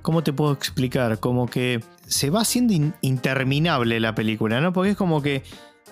[0.02, 1.20] ¿cómo te puedo explicar?
[1.20, 4.74] Como que se va haciendo interminable la película, ¿no?
[4.74, 5.44] Porque es como que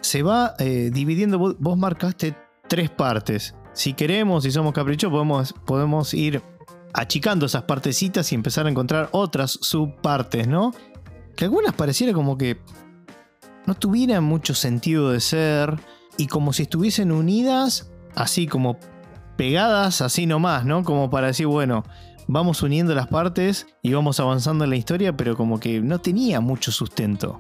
[0.02, 2.36] se va eh, dividiendo, vos, marcaste
[2.68, 3.54] tres partes.
[3.74, 6.42] Si queremos, si somos caprichosos, podemos, podemos ir
[6.94, 10.74] achicando esas partecitas y empezar a encontrar otras subpartes, ¿no?
[11.36, 12.60] Que algunas pareciera como que
[13.66, 15.80] no tuvieran mucho sentido de ser
[16.18, 18.78] y como si estuviesen unidas, así como
[19.36, 20.84] pegadas, así nomás, ¿no?
[20.84, 21.84] Como para decir, bueno,
[22.28, 26.42] vamos uniendo las partes y vamos avanzando en la historia, pero como que no tenía
[26.42, 27.40] mucho sustento.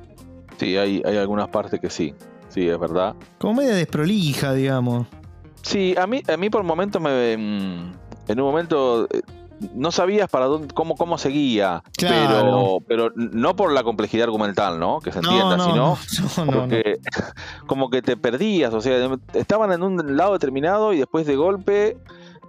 [0.58, 2.14] Sí, hay, hay algunas partes que sí,
[2.50, 3.16] sí, es verdad.
[3.38, 5.08] Como media desprolija, digamos.
[5.62, 7.92] Sí, a mí, a mí por momentos me...
[8.28, 9.22] En un momento eh,
[9.74, 15.00] no sabías para dónde, cómo, cómo seguía, pero, pero no por la complejidad argumental, ¿no?
[15.00, 15.98] Que se entienda, sino
[16.52, 17.00] porque
[17.68, 21.98] como que te perdías, o sea, estaban en un lado determinado y después de golpe,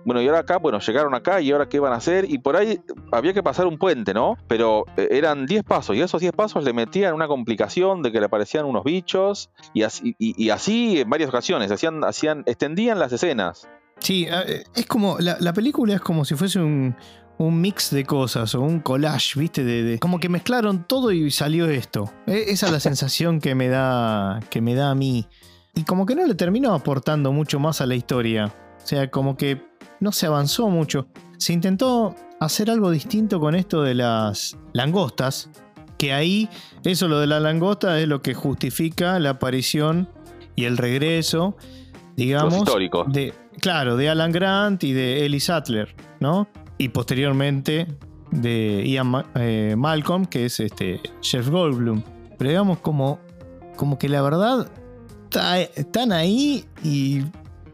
[0.05, 2.57] bueno, y ahora acá, bueno, llegaron acá y ahora qué van a hacer, y por
[2.57, 2.81] ahí
[3.13, 4.37] había que pasar un puente, ¿no?
[4.47, 8.21] Pero eh, eran 10 pasos, y esos 10 pasos le metían una complicación de que
[8.21, 13.13] le aparecían unos bichos, y así, y, así en varias ocasiones, hacían, hacían, extendían las
[13.13, 13.69] escenas.
[14.01, 15.19] Sí, eh, es como.
[15.19, 16.95] La, película es como si fuese un,
[17.39, 19.65] mix de cosas o un collage, ¿viste?
[19.65, 22.13] De, como que mezclaron todo y salió esto.
[22.27, 24.41] E, esa es la sensación que me da.
[24.51, 25.27] que me da a mí.
[25.75, 28.53] Y como que no le terminó aportando mucho más a la historia.
[28.83, 29.63] O sea, como que
[30.01, 31.09] no se avanzó mucho.
[31.39, 35.51] Se intentó hacer algo distinto con esto de las langostas.
[35.97, 36.49] Que ahí,
[36.85, 40.09] eso lo de la langosta es lo que justifica la aparición
[40.55, 41.57] y el regreso,
[42.17, 42.65] digamos,
[43.09, 46.49] de Claro, de Alan Grant y de Ellie Sattler, ¿no?
[46.79, 47.87] Y posteriormente
[48.31, 52.03] de Ian eh, Malcolm, que es este Jeff Goldblum.
[52.37, 53.19] Pero digamos como,
[53.77, 54.71] como que la verdad
[55.75, 57.23] están ahí y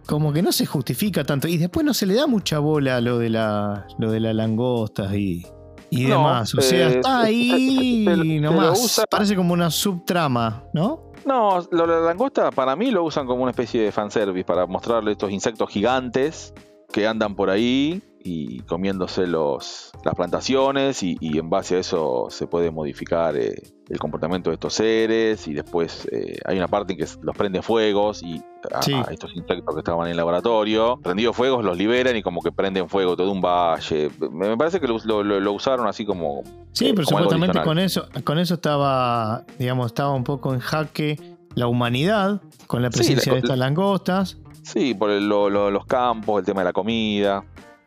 [0.07, 1.49] como que no se justifica tanto.
[1.49, 4.35] Y después no se le da mucha bola a lo de la, lo de las
[4.35, 5.45] langostas y,
[5.91, 6.55] demás.
[6.55, 9.03] O sea, eh, está ahí nomás.
[9.11, 11.13] Parece como una subtrama, ¿no?
[11.25, 15.13] No, lo la langosta para mí lo usan como una especie de fanservice para mostrarle
[15.13, 16.53] estos insectos gigantes
[16.93, 22.29] que andan por ahí y comiéndose los, las plantaciones y, y en base a eso
[22.31, 23.55] se puede modificar eh,
[23.91, 27.61] el comportamiento de estos seres y después eh, hay una parte en que los prende
[27.61, 28.95] fuegos y a, Sí.
[28.95, 32.51] a estos insectos que estaban en el laboratorio, prendidos fuegos los liberan y como que
[32.51, 34.11] prenden fuego todo un valle.
[34.33, 36.43] Me, parece que lo, lo- lo usaron así como...
[36.73, 41.21] Sí, pero como supuestamente con eso, con eso estaba, digamos, estaba un poco en jaque
[41.55, 44.39] la humanidad con la Sí, presencia la- de estas langostas.
[44.63, 47.45] Sí, por el- lo- lo- los campos, el tema de la comida.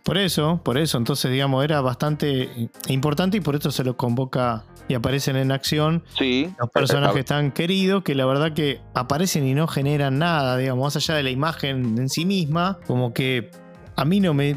[0.08, 4.64] Por eso, por eso, entonces, digamos, era bastante importante y por eso se los convoca
[4.88, 6.50] y aparecen en acción Sí.
[6.58, 10.96] los personajes tan queridos que la verdad que aparecen y no generan nada, digamos, más
[10.96, 13.52] allá de la imagen en sí misma, como que
[13.98, 14.56] a mí no me...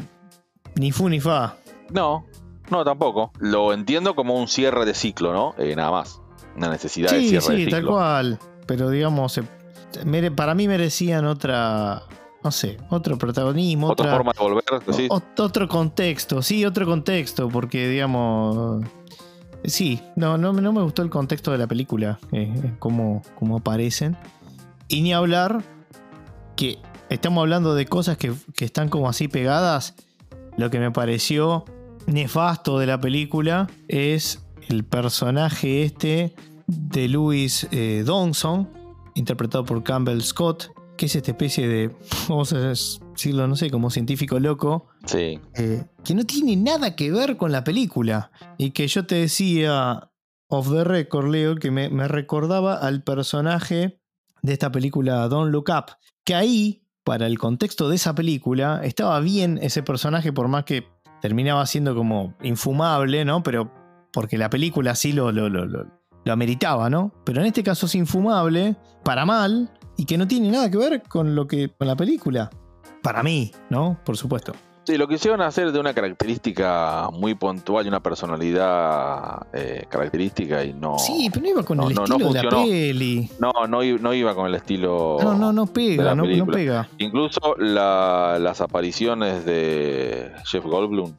[0.75, 1.55] ni fu ni fa.
[1.89, 2.25] No,
[2.69, 3.33] no, tampoco.
[3.39, 5.53] Lo entiendo como un cierre de ciclo, ¿no?
[5.57, 6.21] Eh, nada más.
[6.55, 7.77] Una necesidad de Sí, cierre de sí, ciclo.
[7.77, 8.39] tal cual.
[8.67, 9.43] Pero digamos, se-
[10.05, 12.03] mere- para mí merecían otra,
[12.43, 15.07] no sé, otro protagonismo, Otra otra, forma de volver, ¿sí?
[15.09, 18.83] otro contexto, sí, otro contexto, porque digamos,
[19.63, 24.17] sí, no, no, no me gustó el contexto de la película, eh, cómo, cómo aparecen.
[24.87, 25.63] Y ni hablar
[26.55, 29.95] que estamos hablando de cosas que, que están como así pegadas.
[30.57, 31.65] Lo que me pareció
[32.07, 36.35] nefasto de la película es el personaje este
[36.67, 38.69] de Louis eh, Donson,
[39.15, 41.95] interpretado por Campbell Scott, que es esta especie de,
[42.29, 45.39] vamos a decirlo, no sé, como científico loco, Sí.
[45.55, 48.29] eh, que no tiene nada que ver con la película.
[48.59, 50.11] Y que yo te decía,
[50.47, 53.99] off the record, Leo, que me, me recordaba al personaje
[54.43, 55.85] de esta película Don't Look Up.
[56.23, 60.85] Que ahí, para el contexto de esa película, estaba bien ese personaje, por más que
[61.19, 63.41] terminaba siendo como infumable, ¿no?
[63.41, 63.71] Pero
[64.13, 65.87] porque la película sí lo, lo, lo, lo,
[66.23, 67.11] lo ameritaba, ¿no?
[67.25, 71.03] Pero en este caso es infumable, para mal, y que no tiene nada que ver
[71.03, 72.49] con lo que con la película.
[73.03, 73.99] Para mí, ¿no?
[74.03, 74.53] Por supuesto.
[74.83, 80.73] Sí, lo quisieron hacer de una característica muy puntual y una personalidad eh, característica y
[80.73, 80.97] no.
[80.97, 83.29] Sí, pero no iba con no, el no, no estilo de la peli.
[83.39, 85.17] No, no, iba con el estilo.
[85.21, 86.89] No, no, no pega, no, pega.
[86.97, 91.13] Incluso la- las apariciones de Jeff Goldblum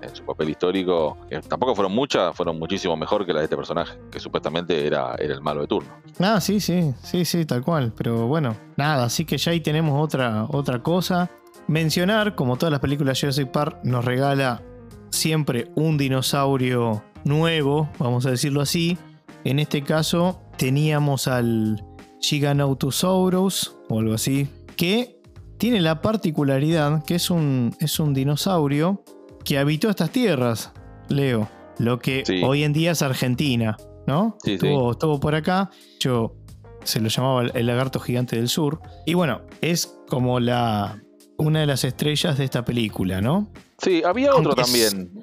[0.00, 3.56] en, su papel histórico, que tampoco fueron muchas, fueron muchísimo mejor que las de este
[3.56, 5.90] personaje, que supuestamente era, era el malo de turno.
[6.18, 7.92] Ah, sí, sí, sí, sí, tal cual.
[7.96, 11.30] Pero bueno, nada, así que ya ahí tenemos otra, otra cosa.
[11.68, 14.62] Mencionar, como todas las películas Jurassic Park, nos regala
[15.10, 18.96] siempre un dinosaurio nuevo, vamos a decirlo así.
[19.44, 21.84] En este caso teníamos al
[22.20, 25.20] Giganotosaurus o algo así, que
[25.58, 29.02] tiene la particularidad que es un, es un dinosaurio
[29.46, 30.72] que habitó estas tierras,
[31.08, 32.42] Leo, lo que Sí.
[32.44, 34.36] hoy en día es Argentina, ¿no?
[34.42, 34.66] Sí, sí.
[34.66, 36.34] estuvo, estuvo por acá, yo
[36.82, 41.00] se lo llamaba el, lagarto gigante del sur, y bueno, es como la
[41.38, 43.48] una de las estrellas de esta película, ¿no?
[43.78, 45.22] Sí, había otro Aunque también.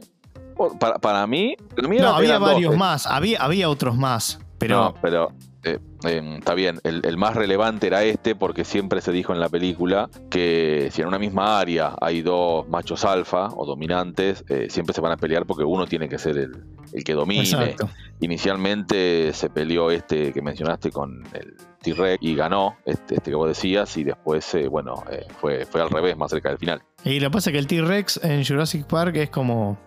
[0.79, 2.77] Para, para mí, para mí No, había dos, varios eh.
[2.77, 5.33] más, había, había otros más, pero No, pero
[5.63, 6.79] eh, eh, está bien.
[6.83, 11.01] El, el más relevante era este porque siempre se dijo en la película que si
[11.01, 15.17] en una misma área hay dos machos alfa o dominantes, eh, siempre se van a
[15.17, 17.43] pelear porque uno tiene que ser el, el que domine.
[17.43, 17.89] exacto.
[18.19, 23.47] Inicialmente se peleó este que mencionaste con el T-Rex y ganó, este, este que vos
[23.47, 26.81] decías, y después, eh, bueno, eh, fue, fue al revés, más cerca del final.
[27.03, 29.77] Y lo que pasa es que el T-Rex en Jurassic Park es como.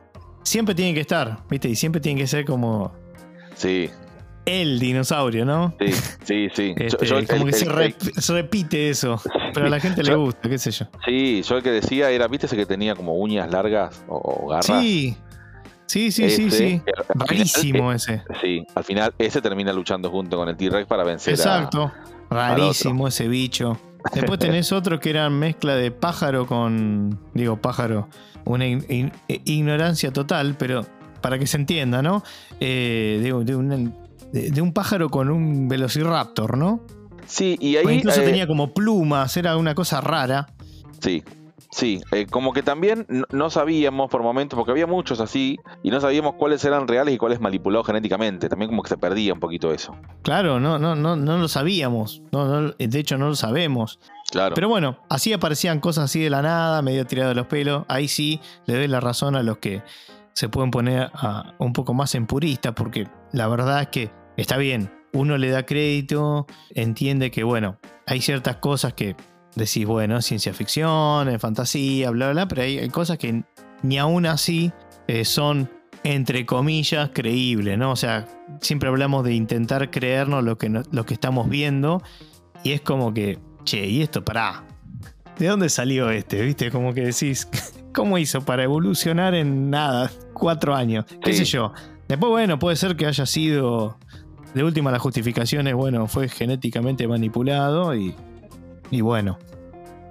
[0.42, 1.68] Siempre tiene que estar, ¿viste?
[1.68, 2.92] Y siempre tiene que ser como
[3.56, 3.90] Sí,
[4.46, 5.74] el dinosaurio, ¿no?
[5.78, 5.92] sí,
[6.24, 6.74] sí, sí.
[6.78, 9.20] Este, yo como el- que se, el- rep- se repite eso.
[9.52, 10.86] Pero a la gente le gusta, qué sé yo.
[11.04, 14.48] Sí, yo el que decía era, ¿viste ese que tenía como uñas largas o, o
[14.48, 14.66] garras?
[14.66, 15.16] Sí,
[15.86, 16.80] sí, sí, sí, sí.
[16.80, 16.82] final,
[17.14, 18.22] Rarísimo ese.
[18.40, 21.92] sí, al final ese termina luchando junto con el T-Rex para vencer a- Exacto.
[22.30, 23.78] Rarísimo ese bicho.
[24.14, 27.18] Después tenés otro que era mezcla de pájaro con.
[27.34, 28.08] Digo, pájaro.
[28.44, 29.12] Una in- in-
[29.44, 30.86] ignorancia total, pero
[31.20, 32.22] para que se entienda, ¿no?
[32.60, 33.94] Eh, de, de un,
[34.32, 36.80] de- de un pájaro con un velociraptor, ¿no?
[37.26, 37.96] Sí, y O ahí...
[37.96, 40.46] incluso eh, tenía como plumas, era una cosa rara.
[41.00, 41.24] Sí,
[41.72, 42.00] sí.
[42.12, 46.00] eh, como que también no, no sabíamos por momentos, porque había muchos así, y no
[46.00, 48.48] sabíamos cuáles eran reales y cuáles manipulados genéticamente.
[48.48, 49.96] También como que se perdía un poquito eso.
[50.22, 52.22] Claro, no, no, no, no lo sabíamos.
[52.32, 53.98] No, no, de hecho, no lo sabemos.
[54.30, 54.54] Claro.
[54.54, 57.84] Pero bueno, así aparecían cosas así de la nada, medio tirado de los pelos.
[57.88, 59.82] Ahí sí le doy la razón a los que
[60.36, 64.58] se pueden poner a- un poco más en purista, porque la verdad es que está
[64.58, 64.92] bien.
[65.14, 69.16] Uno le da crédito, entiende que, bueno, hay ciertas cosas que
[69.54, 73.44] decís, bueno, ciencia ficción, fantasía, bla, bla, bla, pero hay, cosas que
[73.82, 74.72] ni aún así
[75.08, 75.70] eh, son
[76.04, 77.92] entre comillas, creíble, ¿no?
[77.92, 78.28] O sea,
[78.60, 82.02] siempre hablamos de intentar creernos lo que, lo que estamos viendo
[82.62, 84.64] y es como que, che, ¿y esto pará?
[85.38, 86.42] ¿De dónde salió este?
[86.42, 86.70] ¿Viste?
[86.70, 87.48] Como que decís,
[87.96, 90.10] ¿cómo hizo para evolucionar en nada?
[90.34, 91.06] Cuatro años.
[91.22, 91.72] ¿Qué sé yo?
[92.06, 93.96] Después, bueno, puede ser que haya sido.
[94.54, 98.14] De última, las justificaciones, bueno, fue genéticamente manipulado y.
[98.90, 99.38] Y bueno.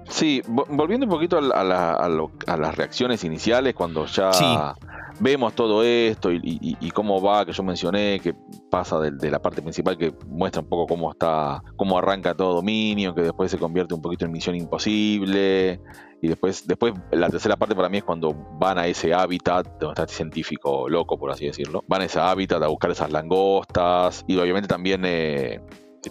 [0.08, 4.74] Sí, volviendo un poquito a, las reacciones iniciales, cuando ya
[5.20, 8.34] vemos todo esto y, cómo va, que yo mencioné, que
[8.70, 13.14] pasa de, la parte principal que muestra un poco cómo está, cómo arranca todo dominio,
[13.14, 15.80] que después se convierte un poquito en misión imposible.
[16.22, 19.92] Y después, después la tercera parte para mí es cuando van a ese hábitat, donde
[19.92, 21.84] está este científico loco, por así decirlo.
[21.86, 24.24] Van a ese hábitat a buscar esas langostas.
[24.26, 25.60] Y obviamente también eh,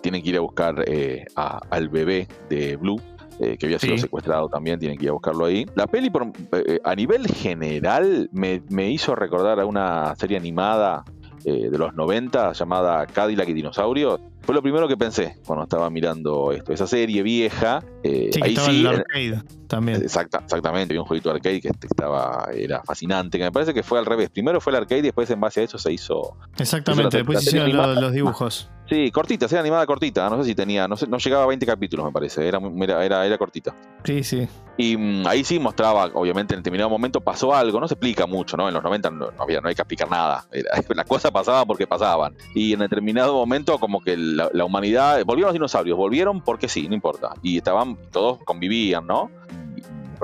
[0.01, 3.01] tienen que ir a buscar eh, al bebé de Blue
[3.39, 5.65] eh, que había sido secuestrado también, tienen que ir a buscarlo ahí.
[5.75, 6.09] La peli,
[6.53, 11.03] eh, a nivel general, me, hizo recordar a una serie animada
[11.43, 14.19] eh, de los 90 llamada Cadillac y Dinosaurio.
[14.41, 16.71] Fue lo primero que pensé cuando estaba mirando esto.
[16.71, 17.83] Esa serie vieja.
[18.03, 20.01] sí, ahí sí, el arcade también.
[20.01, 23.37] Exacta, exactamente, había un jueguito de arcade que estaba, era fascinante.
[23.37, 24.29] Que me parece que fue al revés.
[24.29, 26.37] Primero fue el arcade y después en base a eso se hizo.
[26.57, 28.69] Exactamente, después se hicieron los dibujos.
[28.87, 30.29] Sí, cortita, era animada cortita.
[30.29, 32.47] No sé si tenía, no, sé, no llegaba a 20 capítulos, me parece.
[32.47, 32.59] Era,
[33.03, 33.73] era, era, cortita.
[34.03, 34.47] Sí, sí.
[34.77, 37.79] Y mm, ahí sí mostraba, obviamente, en determinado momento pasó algo.
[37.79, 38.67] No se explica mucho, ¿no?
[38.67, 40.45] En los 90 no, había, no hay que explicar nada.
[40.95, 42.35] las cosas pasaban porque pasaban.
[42.53, 45.23] Y en determinado momento, como que la, humanidad.
[45.25, 47.33] Volvieron los dinosaurios, volvieron porque sí, no importa.
[47.41, 49.31] Y estaban, todos convivían, ¿no?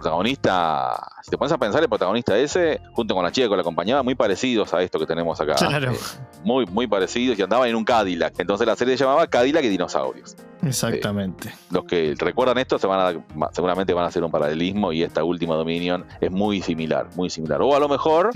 [0.01, 3.61] Protagonista, si te pones a pensar, el protagonista ese, junto con la chica que lo
[3.61, 5.55] acompañaba, muy parecidos a esto que tenemos acá.
[5.55, 5.91] Claro.
[5.91, 5.97] Eh,
[6.43, 8.39] muy, muy parecidos y andaban en un Cadillac.
[8.39, 10.35] Entonces la serie se llamaba Cadillac y Dinosaurios.
[10.63, 11.49] Exactamente.
[11.49, 15.03] Eh, los que recuerdan esto se van a, seguramente van a hacer un paralelismo y
[15.03, 17.61] esta última Dominion es muy similar, muy similar.
[17.61, 18.31] O a lo mejor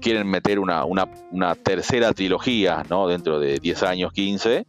[0.00, 3.08] quieren meter una, una, tercera trilogía, ¿no?
[3.08, 4.66] Dentro de 10 años, 15.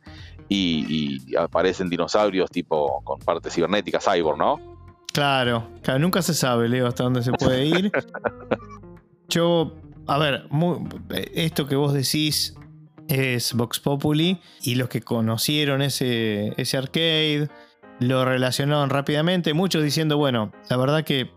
[0.51, 4.68] Y, y, aparecen dinosaurios tipo con partes cibernéticas, cyborg, ¿no?
[5.13, 7.91] Claro, claro, nunca se sabe, Leo, hasta dónde se puede ir.
[9.29, 9.75] Yo,
[10.07, 10.47] a ver,
[11.33, 12.55] esto que vos decís
[13.07, 17.49] es Vox Populi y los que conocieron ese, ese arcade
[17.99, 21.31] lo relacionaron rápidamente, muchos diciendo, bueno, la verdad que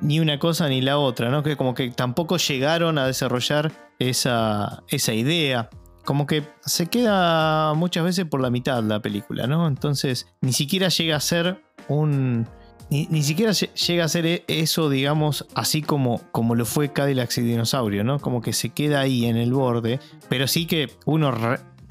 [0.00, 1.42] ni una cosa ni la otra, ¿no?
[1.42, 5.68] Que como que tampoco llegaron a desarrollar esa, esa idea.
[6.04, 9.68] Como que se queda muchas veces por la mitad la película, ¿no?
[9.68, 12.48] Entonces, ni siquiera llega a ser un,
[12.90, 17.42] ni, siquiera llega a ser e, eso, digamos, así como, como lo fue Cadillac y
[17.42, 18.18] Dinosaurio, ¿no?
[18.18, 21.32] Como que se queda ahí en el borde, pero sí que uno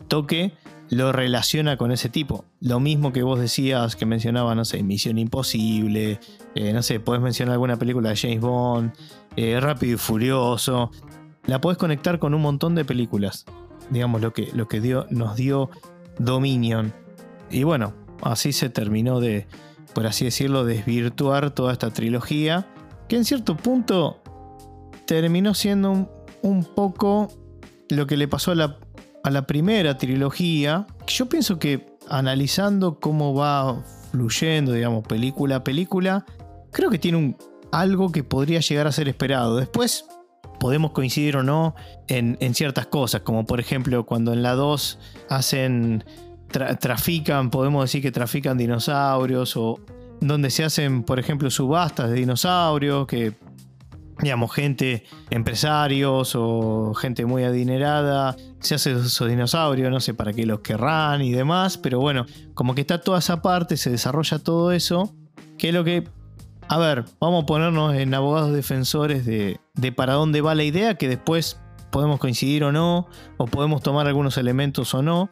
[0.10, 0.54] toque
[0.90, 2.46] lo relaciona con ese tipo.
[2.60, 6.20] Lo mismo que vos decías, que mencionaba, no sé, Misión Imposible,
[6.56, 8.92] eh, no sé, podés mencionar alguna película de James Bond,
[9.36, 10.92] eh, Rápido y Furioso.
[11.46, 13.46] La podés conectar con un montón de películas.
[13.90, 15.70] Digamos, lo que, lo que dio, nos dio
[16.18, 16.94] Dominion.
[17.50, 19.48] Y bueno, así se terminó de,
[19.94, 22.68] por así decirlo, desvirtuar toda esta trilogía,
[23.08, 24.22] que en cierto punto
[25.06, 26.10] terminó siendo
[26.42, 27.30] un, poco
[27.90, 28.78] lo que le pasó a la,
[29.24, 30.86] a la primera trilogía.
[31.08, 36.26] Yo pienso que analizando cómo va fluyendo, digamos, película a película,
[36.72, 37.38] creo que tiene un,
[37.72, 39.58] algo que podría llegar a ser esperado.
[39.58, 40.06] Después
[40.60, 41.76] podemos coincidir o no
[42.08, 45.00] en, en ciertas cosas, como por ejemplo cuando en la 2
[45.30, 46.04] hacen
[46.50, 49.80] trafican, podemos decir que trafican dinosaurios o
[50.22, 53.34] donde se hacen, por ejemplo, subastas de dinosaurios, que,
[54.22, 60.46] digamos, gente, empresarios o gente muy adinerada, se hace esos dinosaurios, no sé para qué
[60.46, 64.72] los querrán y demás, pero bueno, como que está toda esa parte, se desarrolla todo
[64.72, 65.14] eso,
[65.58, 66.08] que es lo que...
[66.72, 70.96] A ver, vamos a ponernos en abogados defensores de, de para dónde va la idea,
[70.96, 75.32] que después podemos coincidir o no, o podemos tomar algunos elementos o no,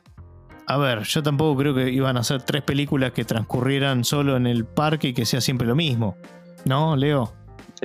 [0.70, 4.46] a ver, yo tampoco creo que iban a ser tres películas que transcurrieran solo en
[4.46, 6.18] el parque y que sea siempre lo mismo.
[6.66, 7.34] ¿No, Leo?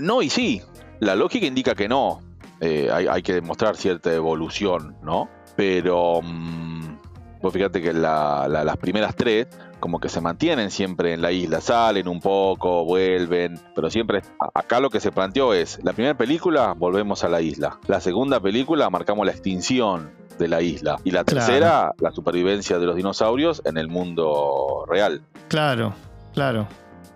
[0.01, 0.61] No, y sí.
[0.99, 2.21] La lógica indica que no.
[2.61, 5.29] Eh, hay, que demostrar cierta evolución, ¿no?
[5.55, 6.99] Pero mm,
[7.41, 9.47] vos fíjate que las primeras tres
[9.83, 14.23] como que se mantienen siempre en la isla, salen un poco, vuelven, pero siempre
[14.55, 18.39] acá lo que se planteó es, la primera película volvemos a la isla, la segunda
[18.39, 20.99] película marcamos la extinción de la isla.
[21.05, 25.23] Y la tercera, la supervivencia de los dinosaurios en el mundo real.
[25.49, 25.95] Claro,
[26.35, 26.67] claro.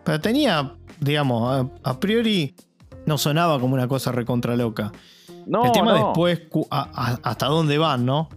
[0.05, 2.55] Pero tenía, digamos, a, priori
[3.07, 4.93] no sonaba como una cosa recontra loca.
[5.47, 8.29] No, el tema después, hasta dónde van, ¿no?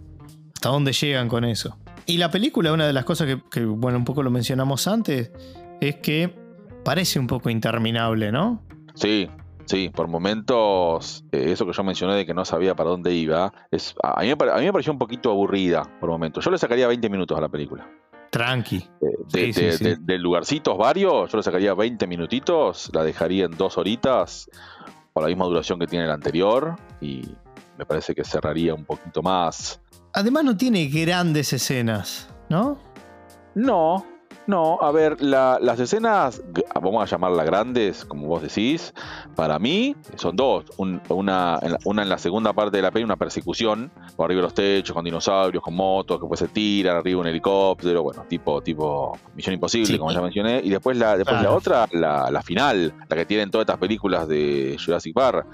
[0.54, 1.76] Hasta dónde llegan con eso.
[2.06, 5.30] Y la película, una de las cosas que, que, bueno, un poco lo mencionamos antes,
[5.80, 6.34] es que
[6.84, 8.62] parece un poco interminable, ¿no?
[8.94, 9.28] Sí,
[9.70, 13.52] Sí, por momentos, eh, eso que yo mencioné de que no sabía para dónde iba,
[13.70, 16.44] es, a, mí a mí me pareció un poquito aburrida por momentos.
[16.44, 17.88] Yo le sacaría 20 minutos a la película.
[18.30, 18.78] Tranqui.
[18.78, 19.94] Eh, de, Sí, sí, de- sí.
[20.00, 24.50] de lugarcitos varios, yo le sacaría 20 minutitos, la dejaría en dos horitas,
[25.12, 27.22] por la misma duración que tiene la anterior, y
[27.78, 29.80] me parece que cerraría un poquito más.
[30.14, 32.76] Además no tiene grandes escenas, ¿no?
[33.54, 34.04] No,
[34.46, 36.42] no, a ver, la- las escenas,
[36.74, 38.92] vamos a llamarlas grandes, como vos decís,
[39.36, 40.64] para mí son dos.
[40.76, 44.24] Un- una, en la, una en la segunda parte de la peli, una persecución, por
[44.26, 48.02] arriba de los techos, con dinosaurios, con motos, que después se tiran, arriba un helicóptero,
[48.02, 49.98] bueno, tipo, tipo Misión Imposible, Sí.
[49.98, 50.60] como ya mencioné.
[50.64, 54.26] Y después la, después la otra, la, la final, la que tienen todas estas películas
[54.26, 55.46] de Jurassic Park.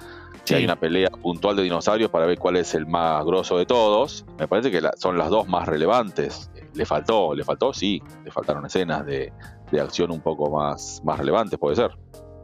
[0.47, 0.55] Sí.
[0.55, 4.25] Hay una pelea puntual de dinosaurios para ver cuál es el más grosso de todos.
[4.39, 6.51] Me parece que la- son las dos más relevantes.
[6.75, 9.33] Le faltó, le faltó, sí, le faltaron escenas de,
[9.73, 11.91] de acción un poco más, más relevantes, puede ser.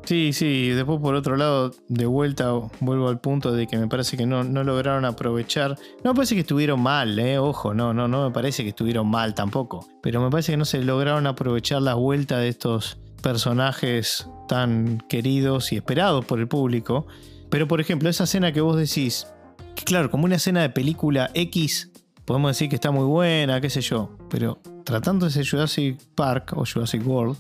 [0.05, 4.16] Sí, sí, después por otro lado, de vuelta vuelvo al punto de que me parece
[4.16, 5.76] que no, no lograron aprovechar.
[6.03, 9.09] No me parece que estuvieron mal, eh, ojo, no, no, no me parece que estuvieron
[9.09, 9.86] mal tampoco.
[10.03, 15.72] Pero me parece que no se lograron aprovechar la vuelta de estos personajes tan queridos
[15.72, 17.07] y esperados por el público.
[17.53, 19.26] Pero por ejemplo, esa escena que vos decís,
[19.74, 21.92] que claro, como una escena de película X,
[22.24, 24.16] podemos decir que está muy buena, qué sé yo.
[24.30, 27.36] Pero tratando de Jurassic Park o Jurassic World,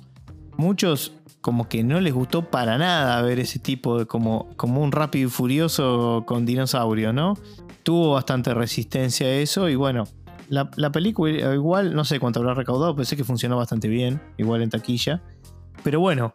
[0.58, 4.92] muchos como que no les gustó para nada ver ese tipo de como, como un
[4.92, 7.38] rápido y furioso con dinosaurio, ¿no?
[7.82, 10.04] Tuvo bastante resistencia a eso y bueno,
[10.50, 14.60] la, la película igual, no sé cuánto habrá recaudado, pensé que funcionó bastante bien, igual
[14.60, 15.22] en taquilla.
[15.82, 16.34] Pero bueno,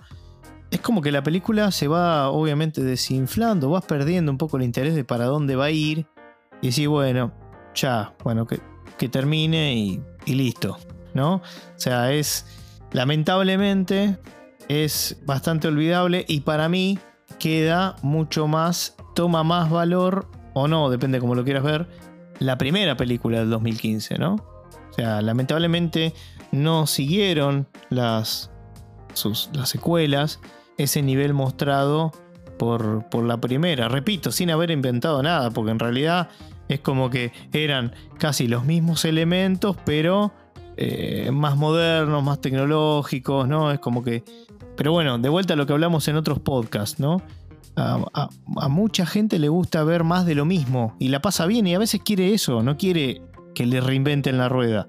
[0.72, 4.96] es como que la película se va obviamente desinflando, vas perdiendo un poco el interés
[4.96, 6.08] de para dónde va a ir
[6.62, 7.32] y decís, bueno,
[7.74, 8.60] ya, bueno, que,
[8.98, 10.78] que termine y, listo,
[11.14, 11.36] ¿no?
[11.36, 11.42] O
[11.80, 12.46] sea, es
[12.92, 14.18] lamentablemente
[14.68, 17.00] es bastante olvidable y para mí
[17.40, 21.88] queda mucho más, toma más valor o no, depende como lo quieras ver,
[22.40, 24.36] la primera película del 2015, ¿no?
[24.36, 26.14] O sea, lamentablemente
[26.52, 28.52] no siguieron las,
[29.14, 30.40] sus, las secuelas,
[30.78, 32.12] ese nivel mostrado
[32.58, 33.88] por, por la primera.
[33.88, 36.30] Repito, sin haber inventado nada, porque en realidad
[36.68, 40.34] es como que eran casi los mismos elementos, pero
[40.76, 43.72] eh, más modernos, más tecnológicos, ¿no?
[43.72, 44.24] Es como que...
[44.76, 47.22] Pero bueno, de vuelta a lo que hablamos en otros podcasts, ¿no?
[47.76, 51.46] A, a- a mucha gente le gusta ver más de lo mismo y la pasa
[51.46, 53.22] bien y a veces quiere eso, no quiere
[53.54, 54.88] que le reinventen la rueda.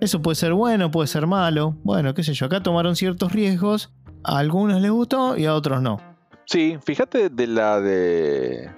[0.00, 1.76] Eso puede ser bueno, puede ser malo.
[1.84, 3.92] Bueno, qué sé yo, acá tomaron ciertos riesgos,
[4.24, 5.98] a algunos les gustó y a otros no.
[6.46, 8.70] Sí, fíjate de la de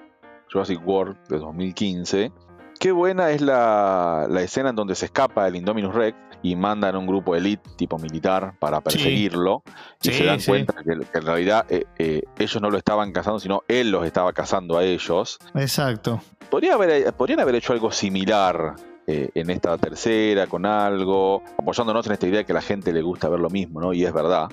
[0.51, 2.31] Jurassic World de 2015.
[2.79, 6.95] Qué buena es la, la escena en donde se escapa el Indominus Rex y mandan
[6.97, 9.63] un grupo elite tipo militar para perseguirlo
[10.01, 10.51] y Sí, se dan sí.
[10.51, 14.05] cuenta que, que en realidad eh, eh, ellos no lo estaban cazando, sino él los
[14.05, 15.39] estaba cazando a ellos.
[15.55, 16.21] Exacto.
[16.49, 18.75] Podría haber, podrían haber hecho algo similar
[19.07, 22.91] eh, en esta tercera, con algo, apoyándonos en esta idea de que a la gente
[22.91, 23.93] le gusta ver lo mismo, ¿no?
[23.93, 24.49] Y es verdad,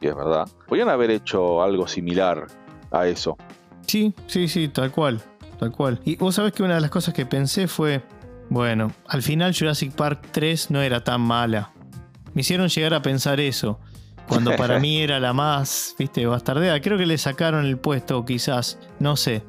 [0.00, 0.48] y es verdad.
[0.66, 2.46] Podrían haber hecho algo similar
[2.90, 3.36] a eso.
[3.86, 5.20] Sí, sí, sí, tal cual,
[5.58, 6.00] tal cual.
[6.04, 8.02] Y vos sabés que una de las cosas que pensé fue,
[8.50, 11.72] bueno, al final Jurassic Park 3 no era tan mala.
[12.34, 13.80] Me hicieron llegar a pensar eso,
[14.28, 16.80] cuando para mí era la más, viste, bastardeada.
[16.80, 19.42] Creo que le sacaron el puesto, quizás, no sé,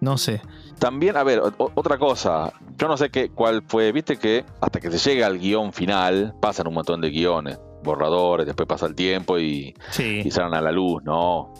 [0.00, 0.42] no sé.
[0.78, 4.90] También, a ver, otra cosa, yo no sé qué, cuál fue, viste que hasta que
[4.90, 9.38] se llega al guion final, pasan un montón de guiones, borradores, después pasa el tiempo
[9.38, 11.54] y, Sí, y salen a la luz, ¿no?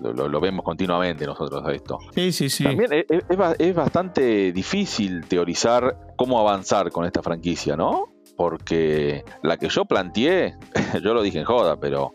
[0.00, 1.98] Lo, lo- lo vemos continuamente nosotros a esto.
[2.14, 2.62] sí, sí, sí.
[2.64, 8.12] También es, es ba- es bastante difícil teorizar cómo avanzar con esta franquicia, ¿no?
[8.36, 10.54] Porque la que yo planteé,
[11.02, 12.12] yo lo dije en joda, pero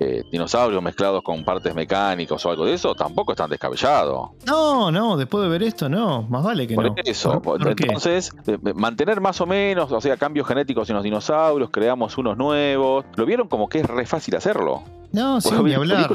[0.00, 4.32] eh, dinosaurios mezclados con partes mecánicas o algo de eso tampoco es tan descabellado.
[4.46, 6.94] No, no, después de ver esto, no, más vale que Por no.
[7.04, 11.04] eso, ¿Por- por entonces, eh, mantener más o menos, o sea, cambios genéticos en los
[11.04, 13.04] dinosaurios, creamos unos nuevos.
[13.16, 14.82] Lo vieron como que es re fácil hacerlo.
[15.10, 16.10] No, sí, ni hablar.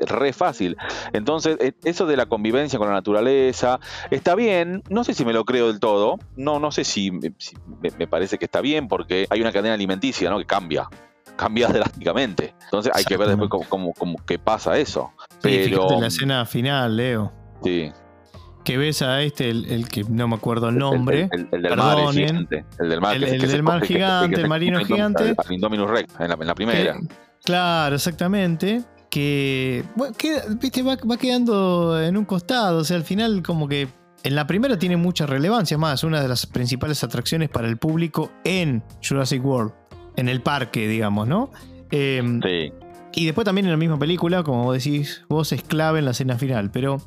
[0.00, 0.76] Es re fácil.
[1.12, 3.78] Entonces, eh, eso de la convivencia con la naturaleza
[4.10, 4.82] está bien.
[4.90, 6.18] No sé si me lo creo del todo.
[6.36, 9.74] No, no sé si, si me, me parece que está bien porque hay una cadena
[9.74, 10.38] alimenticia ¿no?
[10.38, 10.88] que cambia.
[11.36, 12.54] Cambia drásticamente.
[12.64, 15.12] Entonces hay que ver después cómo, cómo- cómo- qué pasa eso.
[15.30, 15.64] Sí, Pero.
[15.88, 17.32] fíjate la escena final, Leo.
[17.62, 17.90] sí,
[18.64, 21.28] Que ves a este, el, el que no me acuerdo el nombre.
[21.32, 22.64] El, el- el del mar, el gigante.
[22.78, 25.34] El del mar, El- el del mar gigante, el marino gigante.
[25.36, 26.92] Al Indominus Rex, en la, en la primera.
[26.94, 27.08] Que-
[27.44, 28.82] claro, exactamente.
[29.10, 32.78] Que, bueno, queda- viste, va, va quedando en un costado.
[32.78, 33.86] O sea, al final, como que
[34.22, 35.76] en la primera tiene mucha relevancia.
[35.78, 39.72] Más, una de las principales atracciones para el público en Jurassic World.
[40.16, 41.50] En el parque, digamos, ¿no?
[41.90, 42.72] Eh, Sí.
[43.16, 46.10] Y después también en la misma película, como vos decís, vos es clave en la
[46.10, 46.70] escena final.
[46.72, 46.98] Pero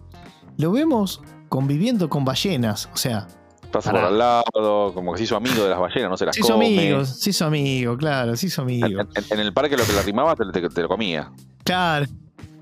[0.58, 2.90] lo vemos conviviendo con ballenas.
[2.94, 3.28] O sea,
[3.72, 6.34] Pasa por al lado, como que se hizo amigo de las ballenas, no se las
[6.36, 6.66] se hizo come.
[6.68, 8.88] amigo, se hizo amigo, claro, se hizo amigo.
[9.02, 11.30] en- en el parque lo que le arrimaba te, te- te lo comía.
[11.66, 12.06] Claro.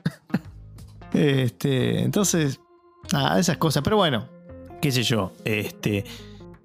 [1.14, 2.60] Este, entonces,
[3.14, 3.84] nada, esas cosas.
[3.84, 4.28] Pero bueno,
[4.82, 5.32] qué sé yo.
[5.46, 6.04] Este,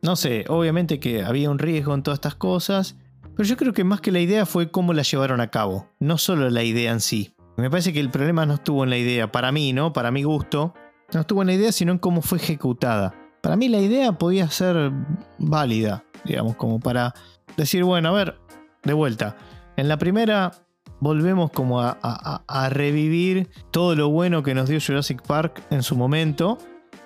[0.02, 2.96] no sé, obviamente que había un riesgo en todas estas cosas.
[3.36, 5.88] Pero yo creo que más que la idea fue cómo la llevaron a cabo.
[5.98, 7.34] No solo la idea en sí.
[7.56, 9.92] Me parece que el problema no estuvo en la idea, para mí, ¿no?
[9.92, 10.74] Para mi gusto.
[11.12, 13.14] No estuvo en la idea, sino en cómo fue ejecutada.
[13.42, 14.92] Para mí la idea podía ser
[15.38, 17.14] válida, digamos, como para
[17.56, 18.38] decir, bueno, a ver,
[18.84, 19.36] de vuelta.
[19.76, 20.52] En la primera
[21.00, 25.96] volvemos como a, a- revivir todo lo bueno que nos dio Jurassic Park en su
[25.96, 26.58] momento.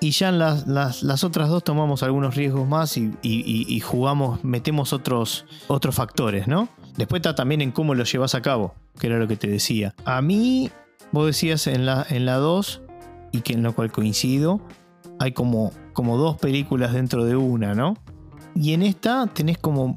[0.04, 4.92] Y ya en las, las- otras dos tomamos algunos riesgos más y, y- jugamos, metemos
[4.92, 6.68] otros, otros factores, ¿no?
[6.98, 9.94] Después está también en cómo lo llevas a cabo, que era lo que te decía.
[10.04, 10.70] A mí,
[11.10, 12.82] vos decías en la, en la 2,
[13.32, 14.60] y que en lo cual coincido,
[15.18, 17.96] hay como, como dos películas dentro de una, ¿no?
[18.54, 19.96] Y en esta tenés como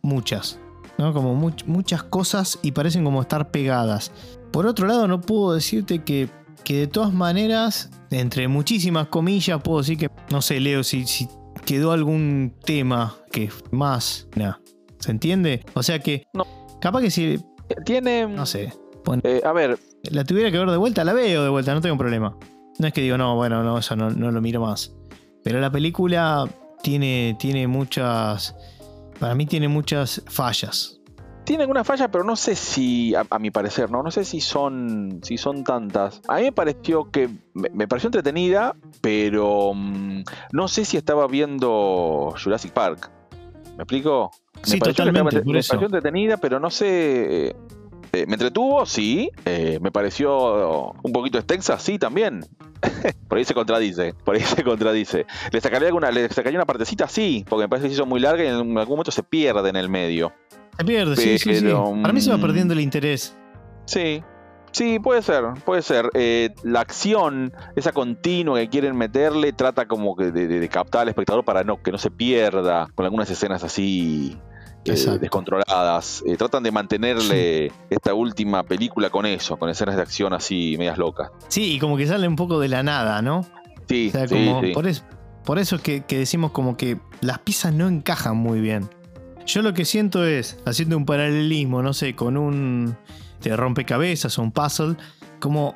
[0.00, 0.58] muchas,
[0.96, 1.12] ¿no?
[1.12, 4.10] Como much- muchas cosas y parecen como estar pegadas.
[4.52, 6.30] Por otro lado, no puedo decirte que,
[6.64, 7.90] que de todas maneras,
[8.20, 11.28] entre muchísimas comillas, puedo decir que, no sé, Leo, si, si
[11.64, 14.54] quedó algún tema que más, nah,
[14.98, 15.64] ¿se entiende?
[15.74, 16.46] O sea que, No.
[16.80, 17.38] capaz que si,
[17.84, 18.26] Tiene.
[18.26, 18.72] no sé,
[19.22, 19.78] eh, a ver,
[20.10, 22.36] la tuviera que ver de vuelta, la veo de vuelta, no tengo problema.
[22.78, 24.94] No es que digo, no, bueno, no, eso no, no lo miro más.
[25.44, 26.48] Pero la película
[26.82, 28.56] tiene, tiene muchas.
[29.20, 31.00] Para mí tiene muchas fallas.
[31.44, 34.02] Tiene alguna falla, pero no sé si, a, a mi parecer, ¿no?
[34.02, 36.20] No sé si son, si son tantas.
[36.28, 41.26] A mí me pareció que, me, me pareció entretenida, pero mm, no sé si estaba
[41.26, 43.10] viendo Jurassic Park.
[43.76, 44.30] ¿Me explico?
[44.56, 47.48] Me Sí, pareció totalmente, me pareció entretenida, pero no sé...
[48.12, 48.86] eh, ¿Me entretuvo?
[48.86, 49.28] Sí.
[49.44, 51.78] Eh, ¿Me pareció un poquito extensa?
[51.80, 52.46] Sí, también.
[53.28, 54.14] por ahí se contradice.
[54.24, 55.26] Por ahí se contradice.
[55.50, 57.08] ¿Le sacaría, alguna, ¿Le sacaría una partecita?
[57.08, 59.68] Sí, porque me parece que se hizo muy larga y en algún momento se pierde
[59.68, 60.32] en el medio.
[60.78, 61.66] Se pierde, sí, sí, sí.
[62.02, 63.36] Para mí se va mm, perdiendo el interés.
[63.86, 64.22] Sí,
[64.72, 66.10] sí, puede ser, puede ser.
[66.14, 71.02] Eh, la acción, esa continua que quieren meterle, trata como que de, de- de captar
[71.02, 74.36] al espectador para no, que no se pierda con algunas escenas así
[74.86, 76.22] eh, descontroladas.
[76.26, 80.98] Eh, tratan de mantenerle esta última película con eso, con escenas de acción así medias
[80.98, 81.30] locas.
[81.48, 83.46] Sí, y como que sale un poco de la nada, ¿no?
[83.88, 84.72] Sí, O sea, sí, como sí.
[84.72, 85.04] por eso,
[85.44, 88.88] por eso es que, que decimos como que las piezas no encajan muy bien.
[89.46, 92.96] Yo lo que siento es, haciendo un paralelismo, no sé, con un
[93.42, 94.96] de rompecabezas o un puzzle,
[95.38, 95.74] como,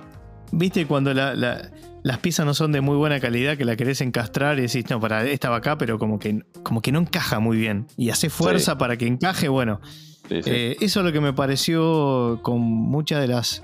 [0.52, 1.70] viste, cuando la- la-
[2.02, 4.98] las piezas no son de muy buena calidad, que la querés encastrar y decís, no,
[5.00, 7.86] para, esta va acá, pero como que, como que no encaja muy bien.
[7.98, 9.80] Y hace fuerza para que encaje, bueno,
[10.28, 10.50] Sí, sí.
[10.50, 13.62] eh, eso es lo que me pareció con muchas de las,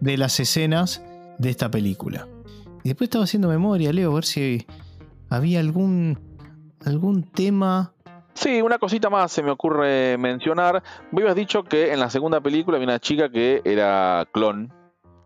[0.00, 1.02] de las escenas
[1.38, 2.26] de esta película.
[2.82, 4.66] Y después estaba haciendo memoria, Leo, a ver si
[5.28, 6.18] había algún,
[6.84, 7.92] algún tema.
[8.36, 10.82] Sí, una cosita más se me ocurre mencionar.
[11.10, 14.70] Vos habías dicho que en la segunda película había una chica que era clon,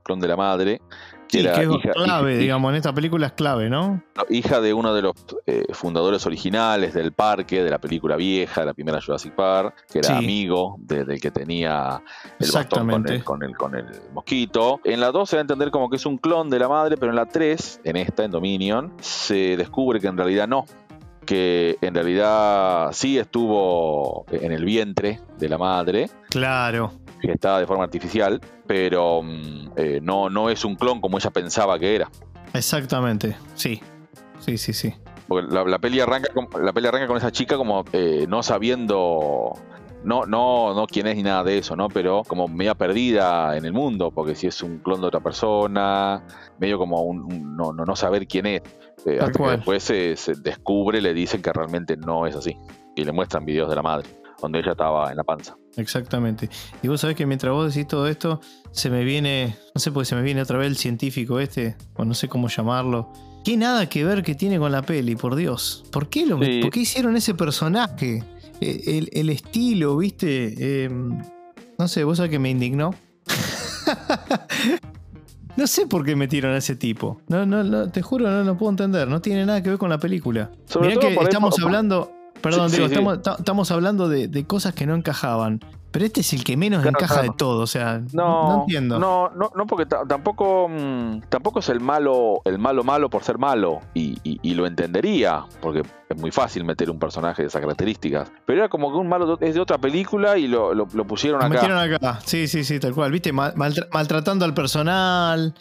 [0.05, 0.81] clon de la madre.
[1.29, 4.03] Que Sí, era que es hija- clave, hija- digamos, en esta película es clave, ¿no?
[4.31, 5.15] Hija de uno de los
[5.47, 10.09] eh, fundadores originales del parque, de la película vieja, la primera Jurassic Park, que era
[10.09, 10.15] Sí.
[10.15, 12.03] amigo de- del que tenía
[12.41, 14.81] el bastón con el, con, el, con el mosquito.
[14.83, 16.97] En la 2 se va a entender como que es un clon de la madre,
[16.97, 20.65] pero en la 3, en esta, en Dominion, se descubre que en realidad no.
[21.31, 26.91] Que en realidad sí estuvo en el vientre de la madre, Claro.
[27.23, 31.79] gestada de forma artificial, pero mm, eh, no, no es un clon como ella pensaba
[31.79, 32.11] que era.
[32.53, 33.37] Exactamente.
[33.55, 33.81] Sí.
[34.41, 34.93] Sí, sí, sí.
[35.29, 38.43] Porque la, la peli arranca con, la peli arranca con esa chica como eh, no
[38.43, 39.53] sabiendo
[40.03, 41.87] no, no, no quién es ni nada de eso, ¿no?
[41.89, 46.25] Pero como media perdida en el mundo, porque si es un clon de otra persona,
[46.59, 48.63] medio como un, un- no, no, no saber quién es.
[49.07, 52.57] Eh, hasta que después se, se descubre, le dicen que realmente no es así.
[52.97, 54.09] Y le muestran videos de la madre,
[54.43, 55.57] donde ella estaba en la panza.
[55.77, 56.49] Exactamente.
[56.83, 58.41] Y vos sabés que mientras vos decís todo esto,
[58.73, 62.05] se me viene, no sé, porque se me viene otra vez el científico este, o
[62.05, 63.11] no sé cómo llamarlo.
[63.45, 65.85] ¿Qué nada que ver que tiene con la peli, por Dios?
[65.91, 66.61] ¿Por qué, lo, Sí.
[66.61, 68.23] ¿por qué hicieron ese personaje?
[68.61, 70.55] Eh, El, el estilo, ¿viste?
[70.59, 70.91] Eh,
[71.79, 72.95] no sé, vos sabés que me indignó.
[75.57, 77.21] no sé por qué metieron a ese tipo.
[77.29, 79.09] No, no, no, te juro, no lo puedo entender.
[79.09, 80.51] No tiene nada que ver con la película.
[80.67, 82.13] Sobre Mirá todo que estamos por- hablando.
[82.43, 85.61] Perdón, Sí, digo, sí, estamos, ta- estamos hablando de, de cosas que no encajaban.
[85.93, 87.33] Pero este es el que menos Claro, encaja claro.
[87.33, 87.63] de todo.
[87.63, 89.01] O sea, No, no, entiendo.
[89.01, 93.25] No, no, no porque ta- tampoco, mm, tampoco es el malo, el malo malo por
[93.25, 93.81] ser malo.
[93.93, 98.31] Y, y- y lo entendería, porque es muy fácil meter un personaje de esas características.
[98.47, 101.41] Pero era como que un malo es de otra película y lo, lo- lo pusieron
[101.41, 101.55] Lo acá.
[101.55, 102.21] metieron acá.
[102.25, 103.11] Sí, sí, sí, tal cual.
[103.11, 103.33] ¿Viste?
[103.33, 105.55] Mal- maltra- maltratando al personal.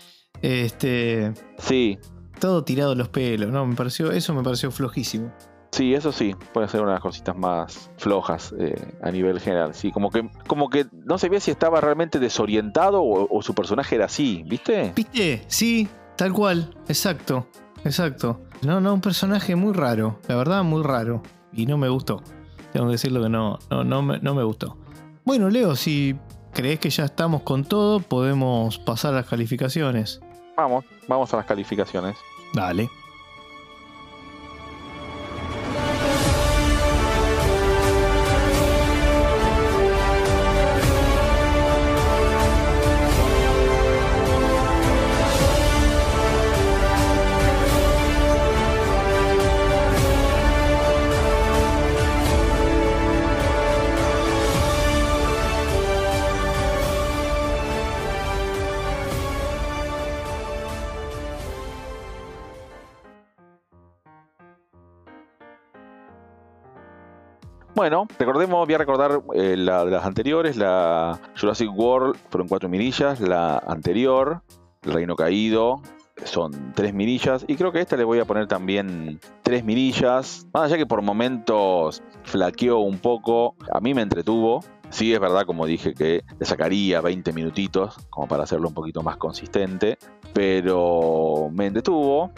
[0.44, 1.34] Este.
[1.58, 1.98] Sí,
[2.40, 3.66] todo tirado los pelos, ¿no?
[3.66, 5.32] Me pareció, eso me pareció flojísimo.
[5.72, 9.76] Sí, eso sí, puede ser una de las cositas más flojas eh, a nivel general.
[9.76, 13.96] Sí, como que, como que no se veía si estaba realmente desorientado o, su personaje
[13.96, 14.94] era así, ¿viste?
[14.96, 15.44] ¿Viste?
[15.48, 17.48] Sí, tal cual, exacto,
[17.86, 18.42] exacto.
[18.62, 21.22] No, no, un personaje muy raro, la verdad, muy raro.
[21.54, 22.22] Y no me gustó.
[22.74, 24.78] Tengo que decirlo que no, no, no, me, no me gustó.
[25.24, 26.16] Bueno, Leo, si
[26.54, 30.20] crees que ya estamos con todo, podemos pasar a las calificaciones.
[30.58, 32.18] Vamos, vamos a las calificaciones.
[32.54, 32.90] Dale.
[67.80, 72.68] Bueno, recordemos, voy a recordar eh, la de las anteriores, la Jurassic World fueron cuatro
[72.68, 74.42] mirillas, la anterior,
[74.82, 75.82] El Reino Caído,
[76.26, 80.64] son tres mirillas y creo que esta le voy a poner también tres mirillas, más
[80.64, 84.60] allá que por momentos flaqueó un poco, a mí me entretuvo,
[84.90, 89.04] Sí, es verdad, como dije, que le sacaría 20 minutitos como para hacerlo un poquito
[89.04, 90.00] más consistente,
[90.34, 92.32] pero me entretuvo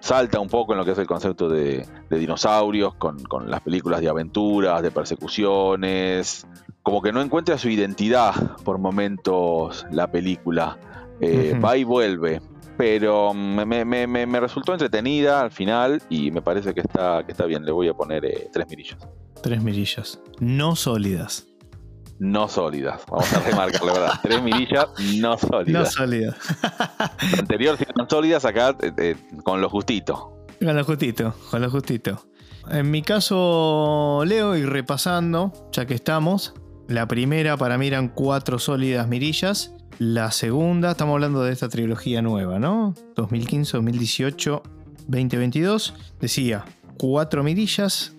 [0.00, 4.08] salta un poco en lo que es el concepto de, dinosaurios, con, las películas de
[4.08, 6.46] aventuras, de persecuciones,
[6.82, 8.34] como que no encuentra su identidad
[8.64, 10.78] por momentos la película,
[11.20, 12.40] eh, va y vuelve,
[12.76, 17.72] pero me, resultó entretenida al final y me parece que está, que está bien, le
[17.72, 18.98] voy a poner eh, tres mirillas.
[19.42, 21.49] Tres mirillas, no sólidas
[22.20, 23.00] no sólidas.
[23.10, 24.12] Vamos a remarcarle, ¿verdad?
[24.22, 25.82] Tres mirillas no sólidas.
[25.82, 26.36] No sólidas.
[27.38, 30.46] anterior si no sólidas, acá eh, eh, con lo justito.
[30.62, 32.22] Con lo justito, con lo justito.
[32.70, 36.54] En mi caso, leo y repasando, ya que estamos.
[36.88, 39.72] La primera para mí eran cuatro sólidas mirillas.
[39.98, 42.94] La segunda, estamos hablando de esta trilogía nueva, ¿no?
[43.16, 44.62] 2015, 2018,
[45.08, 45.94] 2022.
[46.20, 46.66] Decía
[46.98, 48.14] cuatro mirillas.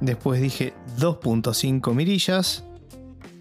[0.00, 2.64] Después dije 2.5 mirillas.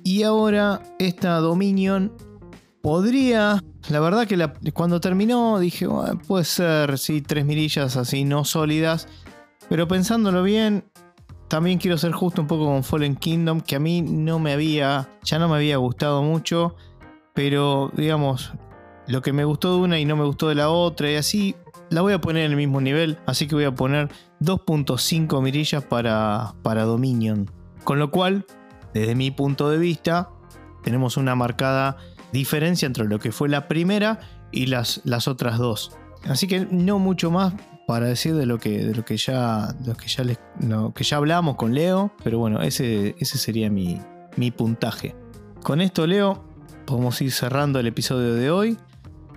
[0.08, 2.14] Y ahora esta Dominion
[2.82, 3.62] podría...
[3.90, 5.86] La verdad que cuando terminó dije,
[6.26, 9.10] puede ser, sí, tres mirillas así no sólidas.
[9.68, 10.86] Pero pensándolo bien,
[11.50, 15.10] también quiero ser justo un poco con Fallen Kingdom, que a mí no me había,
[15.26, 16.78] ya no me había gustado mucho.
[17.34, 18.54] Pero digamos,
[19.08, 21.54] lo que me gustó de una y no me gustó de la otra y así,
[21.90, 23.18] la voy a poner en el mismo nivel.
[23.26, 24.08] Así que voy a poner
[24.40, 27.52] 2.5 mirillas para, para Dominion.
[27.84, 28.46] Con lo cual
[29.00, 30.30] desde mi punto de vista,
[30.84, 31.98] tenemos una marcada
[32.32, 34.20] diferencia entre lo que fue la primera
[34.52, 35.92] y las, las otras dos.
[36.26, 37.54] Así que no mucho más
[37.88, 40.40] para decir de lo que, de lo que ya, que ya, les,
[40.94, 44.00] que ya hablamos con Leo, pero bueno, ese, ese sería mi,
[44.36, 45.16] mi puntaje.
[45.64, 46.44] Con esto, Leo,
[46.86, 48.78] podemos ir cerrando el episodio de hoy.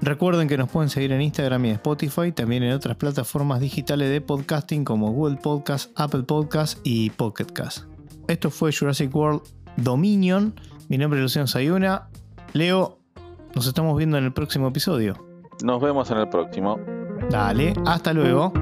[0.03, 4.21] Recuerden que nos pueden seguir en Instagram y Spotify, también en otras plataformas digitales de
[4.21, 7.90] podcasting como Google Podcast, Apple Podcast y Pocket Cast.
[8.31, 9.43] Esto fue Jurassic World
[9.77, 10.55] Dominion.
[10.89, 12.11] Mi nombre es Luciano Sayuna.
[12.53, 13.01] Leo,
[13.57, 15.17] nos estamos viendo en el próximo episodio.
[15.65, 16.79] Nos vemos en el próximo.
[17.29, 18.53] Dale, hasta luego.